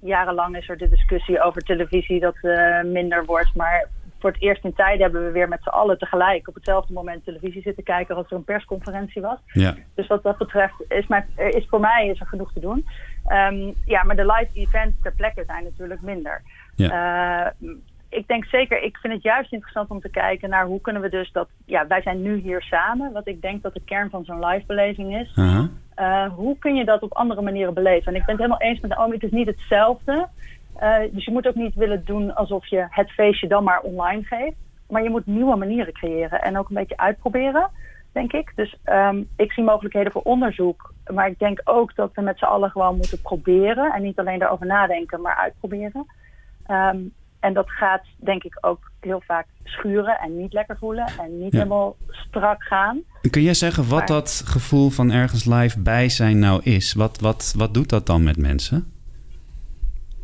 jarenlang 0.00 0.56
is 0.56 0.68
er 0.68 0.78
de 0.78 0.88
discussie 0.88 1.42
over 1.42 1.62
televisie 1.62 2.20
dat 2.20 2.36
uh, 2.42 2.82
minder 2.82 3.24
wordt. 3.24 3.54
Maar 3.54 3.88
voor 4.18 4.30
het 4.30 4.42
eerst 4.42 4.64
in 4.64 4.74
tijden 4.74 5.02
hebben 5.02 5.24
we 5.24 5.30
weer 5.30 5.48
met 5.48 5.62
z'n 5.62 5.68
allen 5.68 5.98
tegelijk 5.98 6.48
op 6.48 6.54
hetzelfde 6.54 6.92
moment 6.92 7.24
televisie 7.24 7.62
zitten 7.62 7.84
kijken 7.84 8.16
als 8.16 8.26
er 8.30 8.36
een 8.36 8.44
persconferentie 8.44 9.22
was. 9.22 9.38
Ja. 9.46 9.74
Dus 9.94 10.06
wat 10.06 10.22
dat 10.22 10.38
betreft 10.38 10.84
is, 10.88 11.06
mij, 11.06 11.24
is 11.36 11.66
voor 11.68 11.80
mij 11.80 12.08
is 12.08 12.20
er 12.20 12.26
genoeg 12.26 12.52
te 12.52 12.60
doen. 12.60 12.86
Um, 13.32 13.74
ja, 13.86 14.02
maar 14.02 14.16
de 14.16 14.26
live 14.26 14.50
events 14.54 14.96
ter 15.02 15.12
plekke 15.16 15.44
zijn 15.44 15.64
natuurlijk 15.64 16.02
minder. 16.02 16.42
Ja. 16.74 17.46
Uh, 17.60 17.70
ik 18.08 18.26
denk 18.26 18.44
zeker, 18.44 18.82
ik 18.82 18.96
vind 18.96 19.12
het 19.12 19.22
juist 19.22 19.52
interessant 19.52 19.90
om 19.90 20.00
te 20.00 20.10
kijken 20.10 20.50
naar 20.50 20.66
hoe 20.66 20.80
kunnen 20.80 21.02
we 21.02 21.08
dus 21.08 21.32
dat, 21.32 21.48
ja, 21.64 21.86
wij 21.86 22.02
zijn 22.02 22.22
nu 22.22 22.36
hier 22.36 22.62
samen, 22.62 23.12
wat 23.12 23.26
ik 23.26 23.42
denk 23.42 23.62
dat 23.62 23.74
de 23.74 23.82
kern 23.84 24.10
van 24.10 24.24
zo'n 24.24 24.44
live 24.44 24.66
beleving 24.66 25.16
is. 25.16 25.32
Uh 25.36 25.52
-huh. 25.52 25.64
uh, 25.98 26.32
hoe 26.34 26.58
kun 26.58 26.74
je 26.74 26.84
dat 26.84 27.02
op 27.02 27.12
andere 27.12 27.42
manieren 27.42 27.74
beleven? 27.74 28.12
En 28.12 28.18
ik 28.18 28.26
ben 28.26 28.36
het 28.36 28.44
helemaal 28.44 28.70
eens 28.70 28.80
met 28.80 28.90
Naomi, 28.90 29.14
het 29.14 29.22
is 29.22 29.30
niet 29.30 29.46
hetzelfde. 29.46 30.28
Uh, 30.82 30.96
dus 31.10 31.24
je 31.24 31.30
moet 31.30 31.46
ook 31.46 31.54
niet 31.54 31.74
willen 31.74 32.04
doen 32.04 32.34
alsof 32.34 32.66
je 32.66 32.86
het 32.90 33.10
feestje 33.10 33.48
dan 33.48 33.64
maar 33.64 33.80
online 33.80 34.22
geeft. 34.22 34.56
Maar 34.88 35.02
je 35.02 35.10
moet 35.10 35.26
nieuwe 35.26 35.56
manieren 35.56 35.92
creëren 35.92 36.42
en 36.42 36.58
ook 36.58 36.68
een 36.68 36.74
beetje 36.74 36.96
uitproberen, 36.96 37.70
denk 38.18 38.32
ik. 38.32 38.52
Dus 38.54 38.76
um, 38.84 39.28
ik 39.36 39.52
zie 39.52 39.64
mogelijkheden 39.64 40.12
voor 40.12 40.22
onderzoek. 40.22 40.94
Maar 41.12 41.28
ik 41.28 41.38
denk 41.38 41.60
ook 41.64 41.94
dat 41.94 42.10
we 42.14 42.22
met 42.22 42.38
z'n 42.38 42.44
allen 42.44 42.70
gewoon 42.70 42.96
moeten 42.96 43.20
proberen. 43.20 43.92
En 43.92 44.02
niet 44.02 44.18
alleen 44.18 44.38
daarover 44.38 44.66
nadenken, 44.66 45.20
maar 45.20 45.36
uitproberen. 45.36 46.06
Um, 46.70 47.12
en 47.40 47.52
dat 47.52 47.70
gaat 47.70 48.04
denk 48.16 48.42
ik 48.42 48.58
ook 48.60 48.90
heel 49.00 49.22
vaak 49.26 49.46
schuren 49.64 50.18
en 50.18 50.38
niet 50.38 50.52
lekker 50.52 50.76
voelen. 50.78 51.06
En 51.18 51.38
niet 51.38 51.52
ja. 51.52 51.58
helemaal 51.58 51.96
strak 52.08 52.62
gaan. 52.62 53.00
Kun 53.30 53.42
jij 53.42 53.54
zeggen 53.54 53.88
wat 53.88 53.98
maar, 53.98 54.06
dat 54.06 54.42
gevoel 54.44 54.90
van 54.90 55.10
ergens 55.10 55.44
live 55.44 55.80
bij 55.80 56.08
zijn 56.08 56.38
nou 56.38 56.62
is? 56.62 56.92
Wat, 56.92 57.20
wat, 57.20 57.54
wat 57.56 57.74
doet 57.74 57.88
dat 57.88 58.06
dan 58.06 58.22
met 58.22 58.36
mensen? 58.36 58.92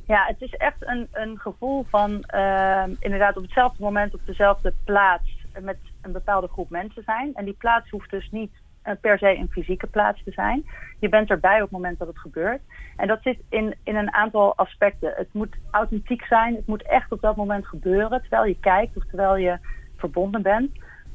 Ja, 0.07 0.25
het 0.27 0.41
is 0.43 0.55
echt 0.55 0.87
een, 0.87 1.09
een 1.13 1.39
gevoel 1.39 1.87
van 1.91 2.25
uh, 2.35 2.83
inderdaad 2.99 3.37
op 3.37 3.43
hetzelfde 3.43 3.83
moment 3.83 4.15
op 4.15 4.21
dezelfde 4.27 4.73
plaats 4.85 5.47
met 5.61 5.79
een 6.05 6.13
bepaalde 6.13 6.49
groep 6.49 6.71
mensen 6.71 7.03
zijn. 7.03 7.35
En 7.35 7.45
die 7.45 7.57
plaats 7.59 7.91
hoeft 7.91 8.11
dus 8.11 8.31
niet 8.31 8.53
uh, 8.85 8.93
per 9.01 9.19
se 9.19 9.37
een 9.37 9.51
fysieke 9.51 9.87
plaats 9.87 10.25
te 10.25 10.31
zijn. 10.31 10.65
Je 11.01 11.09
bent 11.09 11.31
erbij 11.31 11.57
op 11.57 11.63
het 11.63 11.71
moment 11.71 11.99
dat 11.99 12.09
het 12.09 12.19
gebeurt. 12.19 12.61
En 12.97 13.07
dat 13.07 13.23
zit 13.23 13.39
in, 13.49 13.75
in 13.83 13.97
een 13.97 14.13
aantal 14.13 14.57
aspecten. 14.57 15.13
Het 15.17 15.29
moet 15.33 15.57
authentiek 15.71 16.25
zijn. 16.25 16.55
Het 16.55 16.67
moet 16.67 16.83
echt 16.83 17.13
op 17.13 17.21
dat 17.21 17.37
moment 17.37 17.67
gebeuren. 17.67 18.21
Terwijl 18.21 18.45
je 18.45 18.61
kijkt 18.61 18.97
of 18.97 19.05
terwijl 19.05 19.37
je 19.37 19.59
verbonden 19.97 20.43
bent. 20.43 20.71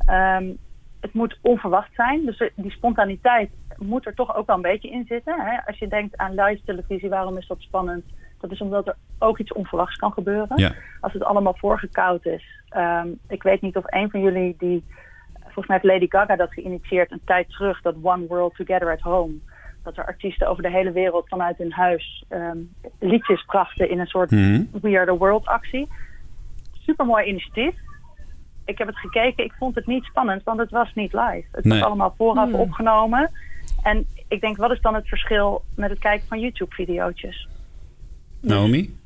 Um, 0.09 0.57
het 0.99 1.13
moet 1.13 1.37
onverwacht 1.41 1.93
zijn. 1.93 2.25
Dus 2.25 2.51
die 2.55 2.71
spontaniteit 2.71 3.49
moet 3.77 4.05
er 4.05 4.13
toch 4.13 4.35
ook 4.35 4.47
wel 4.47 4.55
een 4.55 4.61
beetje 4.61 4.89
in 4.89 5.05
zitten. 5.07 5.39
Hè? 5.39 5.65
Als 5.65 5.77
je 5.77 5.87
denkt 5.87 6.17
aan 6.17 6.41
live 6.41 6.61
televisie, 6.65 7.09
waarom 7.09 7.37
is 7.37 7.47
dat 7.47 7.61
spannend? 7.61 8.05
Dat 8.39 8.51
is 8.51 8.61
omdat 8.61 8.87
er 8.87 8.95
ook 9.19 9.39
iets 9.39 9.53
onverwachts 9.53 9.95
kan 9.95 10.11
gebeuren. 10.11 10.57
Ja. 10.57 10.71
Als 11.01 11.13
het 11.13 11.23
allemaal 11.23 11.55
voorgekoud 11.57 12.25
is. 12.25 12.43
Ehm, 12.69 13.07
ik 13.27 13.43
weet 13.43 13.61
niet 13.61 13.75
of 13.77 13.83
een 13.85 14.09
van 14.09 14.21
jullie 14.21 14.55
die... 14.57 14.83
Volgens 15.43 15.67
mij 15.67 15.79
heeft 15.81 15.93
Lady 16.01 16.17
Gaga 16.17 16.35
dat 16.35 16.53
geïnitieerd 16.53 17.11
een 17.11 17.21
tijd 17.25 17.49
terug. 17.49 17.81
Dat 17.81 17.95
One 18.01 18.25
World 18.27 18.55
Together 18.55 18.91
at 18.91 18.99
Home. 18.99 19.33
Dat 19.83 19.97
er 19.97 20.05
artiesten 20.05 20.47
over 20.47 20.63
de 20.63 20.69
hele 20.71 20.91
wereld 20.91 21.27
vanuit 21.27 21.57
hun 21.57 21.71
huis 21.71 22.23
ehm, 22.29 22.57
liedjes 22.99 23.43
brachten 23.45 23.89
in 23.89 23.99
een 23.99 24.07
soort 24.07 24.31
Mhm. 24.31 24.63
We 24.81 24.97
Are 24.97 25.05
the 25.05 25.17
World 25.17 25.45
actie. 25.45 25.87
Supermooi 26.85 27.25
initiatief. 27.25 27.75
Ik 28.65 28.77
heb 28.77 28.87
het 28.87 28.97
gekeken. 28.97 29.43
Ik 29.43 29.53
vond 29.53 29.75
het 29.75 29.85
niet 29.87 30.03
spannend, 30.03 30.43
want 30.43 30.59
het 30.59 30.69
was 30.71 30.93
niet 30.93 31.13
live. 31.13 31.45
Het 31.51 31.65
Nee. 31.65 31.79
was 31.79 31.87
allemaal 31.87 32.13
vooraf 32.17 32.49
Hmm. 32.49 32.59
opgenomen. 32.59 33.31
En 33.83 34.05
ik 34.27 34.41
denk, 34.41 34.57
wat 34.57 34.71
is 34.71 34.81
dan 34.81 34.93
het 34.93 35.07
verschil 35.07 35.61
met 35.75 35.89
het 35.89 35.99
kijken 35.99 36.27
van 36.27 36.39
YouTube-videootjes? 36.39 37.47
Naomi? 38.41 38.97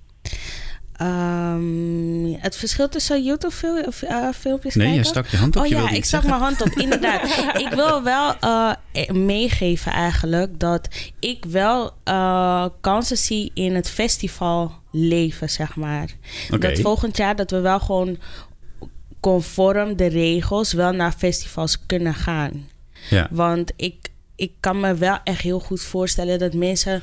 Ehm, 0.94 2.34
het 2.42 2.56
verschil 2.56 2.90
tussen 2.90 3.24
YouTube-filmpjes 3.24 4.76
Nee, 4.76 4.88
je 4.88 4.94
kijken? 4.94 5.06
stak 5.06 5.28
je 5.28 5.38
hand 5.38 5.56
op. 5.56 5.62
Oh 5.62 5.68
je 5.68 5.76
ja, 5.76 5.90
ik 5.90 6.06
stak 6.06 6.22
zeggen. 6.22 6.30
mijn 6.30 6.42
hand 6.42 6.62
op, 6.62 6.80
inderdaad. 6.80 7.24
ik 7.66 7.70
wil 7.70 8.04
wel 8.04 8.36
eh, 8.40 8.72
meegeven 9.12 9.92
eigenlijk 9.92 10.60
dat 10.60 10.88
ik 11.20 11.46
wel 11.46 11.94
eh, 12.04 12.66
kansen 12.82 13.18
zie 13.18 13.52
in 13.54 13.76
het 13.76 13.90
festivalleven, 13.90 15.50
zeg 15.50 15.76
maar. 15.76 16.10
Oké. 16.52 16.68
Dat 16.68 16.80
volgend 16.80 17.18
jaar 17.18 17.36
dat 17.36 17.52
we 17.52 17.60
wel 17.60 17.80
gewoon 17.80 18.18
conform 19.20 19.96
de 19.96 20.08
regels 20.08 20.74
wel 20.74 20.92
naar 20.92 21.12
festivals 21.18 21.86
kunnen 21.86 22.14
gaan. 22.14 22.68
Ja. 23.10 23.28
Want 23.32 23.72
ik, 23.76 23.96
ik 24.36 24.52
kan 24.60 24.80
me 24.80 24.96
wel 24.96 25.18
echt 25.24 25.42
heel 25.42 25.60
goed 25.60 25.82
voorstellen 25.82 26.40
dat 26.40 26.54
mensen 26.54 27.02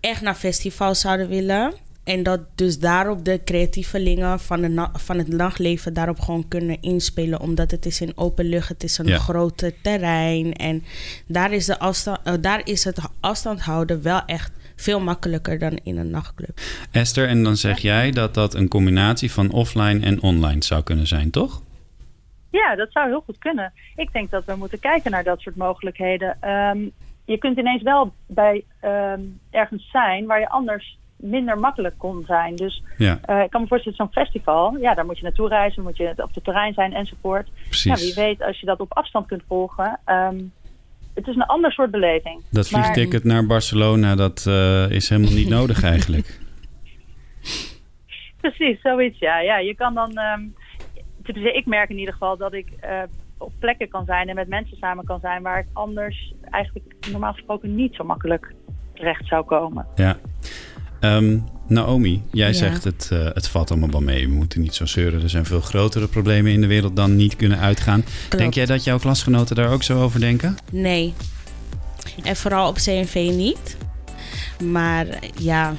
echt 0.00 0.20
naar 0.20 0.34
festivals 0.34 1.00
zouden 1.00 1.28
willen. 1.28 1.72
En 2.04 2.22
dat 2.22 2.40
dus 2.54 2.78
daarop 2.78 3.24
de 3.24 3.40
creatievelingen 3.44 4.40
van, 4.40 4.60
de 4.60 4.88
van 4.92 5.18
het 5.18 5.28
nachtleven 5.28 5.94
daarop 5.94 6.20
gewoon 6.20 6.48
kunnen 6.48 6.80
inspelen. 6.82 7.40
Omdat 7.40 7.70
het 7.70 7.86
is 7.86 8.00
in 8.00 8.12
open 8.14 8.44
lucht, 8.44 8.68
het 8.68 8.82
is 8.84 8.98
een 8.98 9.06
Ja. 9.06 9.18
grote 9.18 9.74
terrein. 9.82 10.52
En 10.52 10.84
daar 11.26 11.52
is, 11.52 11.66
de 11.66 11.78
afstand, 11.78 12.18
eh, 12.24 12.34
daar 12.40 12.60
is 12.64 12.84
het 12.84 12.98
afstand 13.20 13.60
houden 13.60 14.02
wel 14.02 14.24
echt 14.24 14.52
veel 14.76 15.00
makkelijker 15.00 15.58
dan 15.58 15.78
in 15.82 15.96
een 15.96 16.10
nachtclub. 16.10 16.60
Esther, 16.90 17.28
en 17.28 17.42
dan 17.42 17.56
zeg 17.56 17.78
jij 17.78 18.10
dat 18.10 18.34
dat 18.34 18.54
een 18.54 18.68
combinatie 18.68 19.30
van 19.32 19.50
offline 19.50 20.00
en 20.04 20.22
online 20.22 20.64
zou 20.64 20.82
kunnen 20.82 21.06
zijn, 21.06 21.30
toch? 21.30 21.62
Ja, 22.50 22.74
dat 22.76 22.92
zou 22.92 23.08
heel 23.08 23.22
goed 23.26 23.38
kunnen. 23.38 23.72
Ik 23.96 24.12
denk 24.12 24.30
dat 24.30 24.44
we 24.44 24.54
moeten 24.56 24.78
kijken 24.78 25.10
naar 25.10 25.24
dat 25.24 25.40
soort 25.40 25.56
mogelijkheden. 25.56 26.36
Ehm, 26.40 26.78
je 27.24 27.38
kunt 27.38 27.58
ineens 27.58 27.82
wel 27.82 28.12
bij 28.26 28.64
ehm, 28.80 29.20
ergens 29.50 29.88
zijn 29.90 30.26
waar 30.26 30.40
je 30.40 30.48
anders 30.48 30.98
minder 31.16 31.58
makkelijk 31.58 31.94
kon 31.98 32.22
zijn. 32.26 32.56
Dus 32.56 32.82
Ja. 32.98 33.18
eh, 33.22 33.42
ik 33.42 33.50
kan 33.50 33.60
me 33.60 33.66
voorstellen, 33.68 33.96
zo'n 33.98 34.12
festival, 34.12 34.76
ja, 34.76 34.94
daar 34.94 35.04
moet 35.04 35.16
je 35.18 35.22
naartoe 35.22 35.48
reizen, 35.48 35.82
moet 35.82 35.96
je 35.96 36.12
op 36.16 36.34
het 36.34 36.44
terrein 36.44 36.74
zijn 36.74 36.92
enzovoort. 36.94 37.48
Precies. 37.68 37.84
Ja, 37.84 37.96
wie 37.96 38.14
weet, 38.14 38.42
als 38.42 38.60
je 38.60 38.66
dat 38.66 38.80
op 38.80 38.92
afstand 38.96 39.26
kunt 39.26 39.42
volgen. 39.46 40.00
ehm, 40.04 40.38
het 41.14 41.26
is 41.26 41.34
een 41.34 41.42
ander 41.46 41.72
soort 41.72 41.90
beleving. 41.90 42.42
Dat 42.50 42.70
Maar- 42.70 42.82
vliegticket 42.84 43.24
naar 43.24 43.46
Barcelona, 43.46 44.14
dat 44.14 44.44
eh, 44.46 44.90
is 44.90 45.08
helemaal 45.08 45.32
niet 45.32 45.48
nodig 45.58 45.82
eigenlijk. 45.82 46.38
Precies, 48.40 48.80
zoiets, 48.80 49.18
ja. 49.18 49.40
ja 49.40 49.58
je 49.58 49.74
kan 49.74 49.94
dan... 49.94 50.18
tenminste, 51.22 51.58
ik 51.58 51.66
merk 51.66 51.90
in 51.90 51.98
ieder 51.98 52.12
geval 52.12 52.36
dat 52.36 52.52
ik 52.52 52.66
eh, 52.80 53.02
op 53.38 53.52
plekken 53.58 53.88
kan 53.88 54.04
zijn 54.04 54.28
en 54.28 54.34
met 54.34 54.48
mensen 54.48 54.76
samen 54.76 55.04
kan 55.04 55.20
zijn 55.20 55.42
waar 55.42 55.58
ik 55.58 55.66
anders 55.72 56.32
eigenlijk 56.50 56.94
normaal 57.10 57.32
gesproken 57.32 57.74
niet 57.74 57.94
zo 57.94 58.04
makkelijk 58.04 58.54
terecht 58.94 59.26
zou 59.26 59.44
komen. 59.44 59.86
Ja. 59.96 60.18
Ehm, 61.00 61.38
Naomi, 61.66 62.22
jij 62.30 62.46
Ja. 62.48 62.52
zegt 62.54 62.84
het, 62.84 63.08
eh, 63.12 63.24
het 63.24 63.48
valt 63.48 63.70
allemaal 63.70 63.90
wel 63.90 64.00
mee. 64.00 64.28
We 64.28 64.34
moeten 64.34 64.60
niet 64.60 64.74
zo 64.74 64.86
zeuren. 64.86 65.22
Er 65.22 65.30
zijn 65.30 65.44
veel 65.44 65.60
grotere 65.60 66.06
problemen 66.08 66.52
in 66.52 66.60
de 66.60 66.66
wereld 66.66 66.96
dan 66.96 67.16
niet 67.16 67.36
kunnen 67.36 67.58
uitgaan. 67.58 68.04
Denk 68.36 68.54
jij 68.54 68.66
dat 68.66 68.84
jouw 68.84 68.98
klasgenoten 68.98 69.56
daar 69.56 69.72
ook 69.72 69.82
zo 69.82 70.02
over 70.02 70.20
denken? 70.20 70.56
Nee. 70.72 71.14
En 72.22 72.36
vooral 72.36 72.68
op 72.68 72.74
CNV 72.76 73.14
niet. 73.34 73.76
Maar 74.64 75.06
ja, 75.38 75.74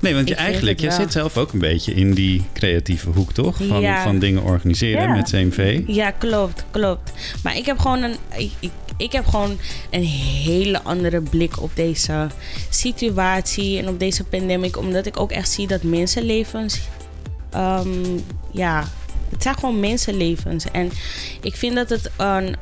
Nee, 0.00 0.14
want 0.14 0.28
je 0.28 0.34
eigenlijk, 0.34 0.80
jij 0.80 0.90
zit 0.90 1.12
zelf 1.12 1.36
ook 1.36 1.52
een 1.52 1.58
beetje 1.58 1.94
in 1.94 2.14
die 2.14 2.44
creatieve 2.52 3.10
hoek, 3.10 3.32
toch? 3.32 3.56
Van, 3.68 3.80
Ja. 3.80 4.02
van 4.02 4.18
dingen 4.18 4.42
organiseren 4.42 5.02
Ja. 5.02 5.14
met 5.14 5.30
CMV. 5.30 5.80
Ja, 5.86 6.10
klopt, 6.10 6.64
klopt. 6.70 7.12
Maar 7.42 7.56
ik 7.56 7.66
heb 7.66 7.78
gewoon 7.78 8.02
een, 8.02 8.16
ik, 8.36 8.70
ik, 8.96 9.12
heb 9.12 9.26
gewoon 9.26 9.58
een 9.90 10.04
hele 10.44 10.82
andere 10.82 11.20
blik 11.20 11.60
op 11.62 11.70
deze 11.74 12.26
situatie 12.70 13.78
en 13.78 13.88
op 13.88 13.98
deze 13.98 14.24
pandemic. 14.24 14.76
Omdat 14.78 15.06
ik 15.06 15.20
ook 15.20 15.30
echt 15.32 15.50
zie 15.50 15.66
dat 15.66 15.82
mensenlevens. 15.82 16.80
ehm, 17.50 17.88
ja, 18.50 18.84
het 19.30 19.42
zijn 19.42 19.54
gewoon 19.54 19.80
mensenlevens. 19.80 20.64
En 20.72 20.90
ik 21.42 21.56
vind 21.56 21.74
dat 21.74 21.88
het, 21.88 22.10
een, 22.16 22.56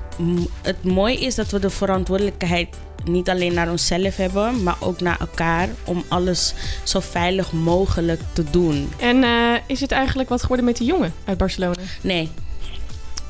het 0.62 0.84
mooi 0.84 1.16
is 1.18 1.34
dat 1.34 1.50
we 1.50 1.58
de 1.58 1.70
verantwoordelijkheid 1.70 2.68
niet 3.04 3.28
alleen 3.28 3.54
naar 3.54 3.70
onszelf 3.70 4.16
hebben, 4.16 4.62
maar 4.62 4.76
ook 4.80 5.00
naar 5.00 5.20
elkaar. 5.20 5.68
Om 5.84 6.04
alles 6.08 6.54
zo 6.82 7.00
veilig 7.00 7.52
mogelijk 7.52 8.20
te 8.32 8.44
doen. 8.50 8.92
En 8.98 9.24
eh, 9.24 9.54
is 9.66 9.80
het 9.80 9.92
eigenlijk 9.92 10.28
wat 10.28 10.40
geworden 10.40 10.64
met 10.66 10.76
die 10.76 10.86
jongen 10.86 11.12
uit 11.24 11.38
Barcelona? 11.38 11.80
Nee. 12.00 12.28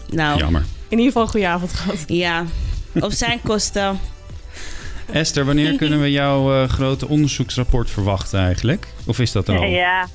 Nou, 0.08 0.38
Jammer. 0.38 0.64
In 0.88 0.98
ieder 0.98 1.06
geval 1.06 1.22
een 1.22 1.28
goede 1.28 1.48
avond 1.48 1.72
gehad. 1.72 2.04
ja. 2.06 2.44
Op 3.00 3.12
zijn 3.12 3.40
kosten. 3.48 4.00
Esther, 5.12 5.44
wanneer 5.44 5.76
kunnen 5.82 6.00
we 6.00 6.10
jouw 6.10 6.62
eh, 6.62 6.68
grote 6.68 7.08
onderzoeksrapport 7.08 7.90
verwachten 7.90 8.40
eigenlijk? 8.40 8.86
Of 9.06 9.18
is 9.18 9.32
dat 9.32 9.48
er 9.48 9.58
al? 9.58 9.64
Ja, 9.64 10.08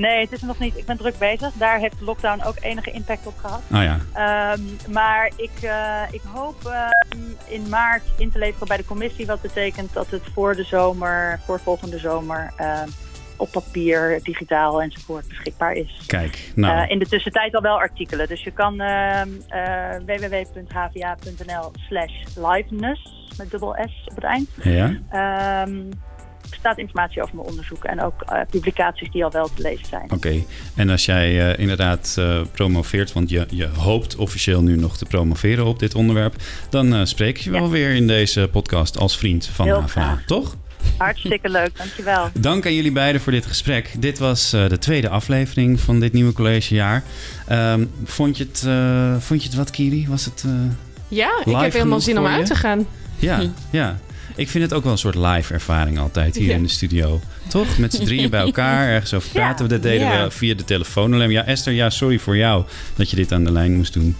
nee, 0.00 0.20
het 0.20 0.32
is 0.32 0.40
er 0.40 0.46
nog 0.46 0.58
niet. 0.58 0.76
Ik 0.76 0.84
ben 0.86 0.96
druk 0.96 1.18
bezig. 1.18 1.52
Daar 1.54 1.78
heeft 1.78 1.98
de 1.98 2.04
lockdown 2.04 2.42
ook 2.42 2.54
enige 2.60 2.90
impact 2.90 3.26
op 3.26 3.34
gehad. 3.38 3.62
Ah 3.70 3.82
ja, 3.82 3.98
Ehm, 4.12 4.62
maar 4.92 5.30
ik, 5.36 5.50
eh, 5.62 6.02
ik 6.10 6.20
hoop 6.34 6.64
ehm, 6.64 7.18
in 7.48 7.68
maart 7.68 8.02
in 8.18 8.30
te 8.30 8.38
leveren 8.38 8.68
bij 8.68 8.76
de 8.76 8.84
commissie. 8.84 9.26
Wat 9.26 9.40
betekent 9.40 9.92
dat 9.92 10.10
het 10.10 10.22
voor 10.34 10.54
de 10.54 10.64
zomer, 10.64 11.40
voor 11.44 11.60
volgende 11.60 11.98
zomer, 11.98 12.52
ehm, 12.56 12.88
op 13.36 13.50
papier, 13.50 14.20
digitaal 14.22 14.82
enzovoort 14.82 15.28
beschikbaar 15.28 15.72
is. 15.72 16.02
kijk. 16.06 16.52
Nou, 16.54 16.82
Eh, 16.82 16.90
in 16.90 16.98
de 16.98 17.06
tussentijd 17.06 17.54
al 17.54 17.62
wel 17.62 17.78
artikelen. 17.78 18.28
Dus 18.28 18.42
je 18.42 18.50
kan 18.50 18.80
ehm, 18.80 19.28
eh, 19.48 19.96
www.hva.nl 20.06 21.70
slash 21.88 22.12
liveness 22.36 23.14
met 23.36 23.50
dubbel 23.50 23.76
S 23.88 24.06
op 24.08 24.14
het 24.14 24.24
eind. 24.24 24.48
ja. 24.62 24.90
Staat 26.50 26.78
informatie 26.78 27.22
over 27.22 27.34
mijn 27.34 27.48
onderzoek 27.48 27.84
en 27.84 28.02
ook 28.02 28.22
eh, 28.22 28.40
publicaties 28.50 29.10
die 29.10 29.24
al 29.24 29.30
wel 29.30 29.50
te 29.54 29.62
lezen 29.62 29.86
zijn. 29.86 30.12
Oké, 30.12 30.42
en 30.74 30.90
als 30.90 31.04
jij 31.04 31.50
eh, 31.52 31.58
inderdaad 31.58 32.14
eh, 32.18 32.40
promoveert, 32.52 33.12
want 33.12 33.30
je, 33.30 33.46
je 33.50 33.66
hoopt 33.66 34.16
officieel 34.16 34.62
nu 34.62 34.76
nog 34.76 34.96
te 34.98 35.04
promoveren 35.04 35.64
op 35.64 35.78
dit 35.78 35.94
onderwerp, 35.94 36.34
dan 36.70 36.94
eh, 36.94 37.04
spreek 37.04 37.36
je 37.36 37.50
wel 37.50 37.70
weer 37.70 37.90
in 37.90 38.06
deze 38.06 38.48
podcast 38.52 38.98
als 38.98 39.18
vriend 39.18 39.46
van 39.46 39.66
Heel 39.66 39.80
HVA, 39.80 39.86
graag. 39.88 40.24
toch? 40.24 40.56
Hartstikke 40.96 41.48
leuk, 41.48 41.76
dankjewel. 41.76 42.28
Dank 42.40 42.66
aan 42.66 42.74
jullie 42.74 42.92
beiden 42.92 43.20
voor 43.20 43.32
dit 43.32 43.46
gesprek. 43.46 43.90
Dit 43.98 44.18
was 44.18 44.52
eh, 44.52 44.68
de 44.68 44.78
tweede 44.78 45.08
aflevering 45.08 45.80
van 45.80 46.00
dit 46.00 46.12
nieuwe 46.12 46.32
collegejaar. 46.32 47.02
Ehm, 47.46 47.84
vond, 48.04 48.36
je 48.36 48.44
het, 48.44 48.62
eh, 48.66 49.16
vond 49.18 49.42
je 49.42 49.48
het 49.48 49.56
wat, 49.56 49.70
Kiri? 49.70 50.06
Was 50.08 50.24
het... 50.24 50.44
eh, 50.46 50.52
Ja, 51.08 51.30
ik 51.44 51.56
heb 51.56 51.72
helemaal 51.72 52.00
zin 52.00 52.18
om 52.18 52.26
uit 52.26 52.46
te 52.46 52.54
gaan. 52.54 52.86
Ja, 53.16 53.40
ja. 53.70 53.98
Ik 54.36 54.48
vind 54.48 54.64
het 54.64 54.72
ook 54.72 54.82
wel 54.82 54.92
een 54.92 54.98
soort 54.98 55.14
live 55.14 55.52
ervaring 55.52 55.98
altijd 55.98 56.36
hier 56.36 56.48
Ja. 56.48 56.54
in 56.54 56.62
de 56.62 56.68
studio. 56.68 57.20
Toch? 57.48 57.78
Met 57.78 57.94
z'n 57.94 58.04
drieën 58.04 58.30
bij 58.30 58.40
elkaar, 58.40 58.88
ergens 58.94 59.14
over 59.14 59.28
Ja. 59.32 59.40
praten. 59.40 59.68
Dat 59.68 59.82
deden 59.82 60.06
Ja. 60.06 60.24
we 60.24 60.30
via 60.30 60.54
de 60.54 60.64
telefoon 60.64 61.14
alleen. 61.14 61.30
Ja, 61.30 61.44
Esther, 61.44 61.72
ja, 61.72 61.90
sorry 61.90 62.18
voor 62.18 62.36
jou 62.36 62.64
dat 62.96 63.10
je 63.10 63.16
dit 63.16 63.32
aan 63.32 63.44
de 63.44 63.52
lijn 63.52 63.76
moest 63.76 63.92
doen. 63.92 64.16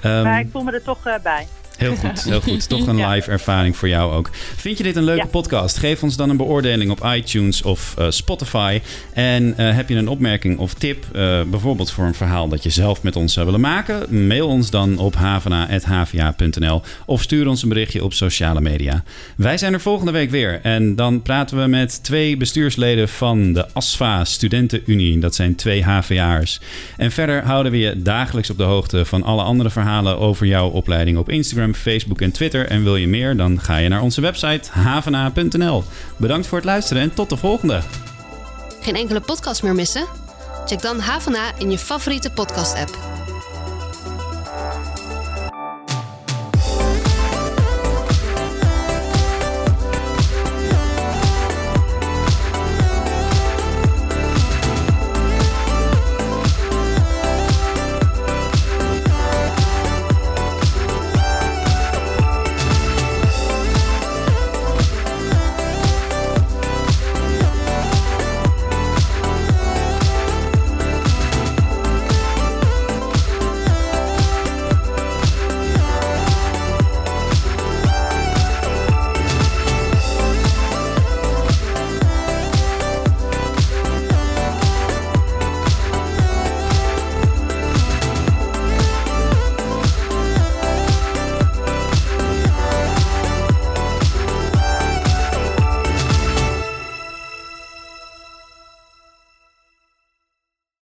Ehm, 0.00 0.22
maar 0.22 0.40
ik 0.40 0.48
voel 0.52 0.62
me 0.62 0.72
er 0.72 0.82
toch 0.82 1.06
eh, 1.06 1.14
bij. 1.22 1.46
Heel 1.76 1.96
goed, 1.96 2.24
heel 2.24 2.40
goed. 2.40 2.68
Toch 2.68 2.86
een 2.86 3.06
live 3.08 3.30
ervaring 3.30 3.76
voor 3.76 3.88
jou 3.88 4.12
ook. 4.12 4.30
Vind 4.56 4.78
je 4.78 4.84
dit 4.84 4.96
een 4.96 5.04
leuke 5.04 5.22
Ja. 5.22 5.26
podcast? 5.30 5.76
Geef 5.78 6.02
ons 6.02 6.16
dan 6.16 6.30
een 6.30 6.36
beoordeling 6.36 6.90
op 6.90 7.04
iTunes 7.14 7.62
of 7.62 7.94
eh, 7.98 8.06
Spotify. 8.10 8.80
En 9.12 9.54
eh, 9.56 9.74
heb 9.74 9.88
je 9.88 9.94
een 9.94 10.08
opmerking 10.08 10.58
of 10.58 10.74
tip, 10.74 11.04
eh, 11.12 11.42
bijvoorbeeld 11.42 11.90
voor 11.90 12.04
een 12.04 12.14
verhaal 12.14 12.48
dat 12.48 12.62
je 12.62 12.70
zelf 12.70 13.02
met 13.02 13.16
ons 13.16 13.32
zou 13.32 13.46
willen 13.46 13.60
maken? 13.60 14.26
Mail 14.26 14.48
ons 14.48 14.70
dan 14.70 14.98
op 14.98 15.14
havena.hva.nl 15.14 16.82
of 17.06 17.22
stuur 17.22 17.48
ons 17.48 17.62
een 17.62 17.68
berichtje 17.68 18.04
op 18.04 18.12
sociale 18.12 18.60
media. 18.60 19.02
Wij 19.36 19.58
zijn 19.58 19.72
er 19.72 19.80
volgende 19.80 20.12
week 20.12 20.30
weer 20.30 20.60
en 20.62 20.96
dan 20.96 21.22
praten 21.22 21.62
we 21.62 21.66
met 21.66 22.02
twee 22.04 22.36
bestuursleden 22.36 23.08
van 23.08 23.52
de 23.52 23.66
ASFA 23.72 24.24
Studentenunie. 24.24 25.18
Dat 25.18 25.34
zijn 25.34 25.54
twee 25.54 25.84
HVA'ers. 25.84 26.60
En 26.96 27.10
verder 27.10 27.42
houden 27.44 27.72
we 27.72 27.78
je 27.78 28.02
dagelijks 28.02 28.50
op 28.50 28.56
de 28.56 28.62
hoogte 28.62 29.04
van 29.04 29.22
alle 29.22 29.42
andere 29.42 29.70
verhalen 29.70 30.18
over 30.18 30.46
jouw 30.46 30.68
opleiding 30.68 31.18
op 31.18 31.28
Facebook 31.74 32.20
en 32.20 32.32
Twitter. 32.32 32.66
En 32.66 32.82
wil 32.82 32.96
je 32.96 33.08
meer, 33.08 33.36
dan 33.36 33.60
ga 33.60 33.76
je 33.76 33.88
naar 33.88 34.02
onze 34.02 34.20
website 34.20 34.70
havena.nl. 34.70 35.84
Bedankt 36.16 36.46
voor 36.46 36.58
het 36.58 36.66
luisteren 36.66 37.02
en 37.02 37.14
tot 37.14 37.28
de 37.28 37.36
volgende. 37.36 37.80
Geen 38.80 38.94
enkele 38.94 39.20
podcast 39.20 39.62
meer 39.62 39.74
missen? 39.74 40.06
Check 40.66 40.82
dan 40.82 41.00
Havana 41.00 41.58
in 41.58 41.70
je 41.70 41.78
favoriete 41.78 42.30
podcast-app. 42.30 43.25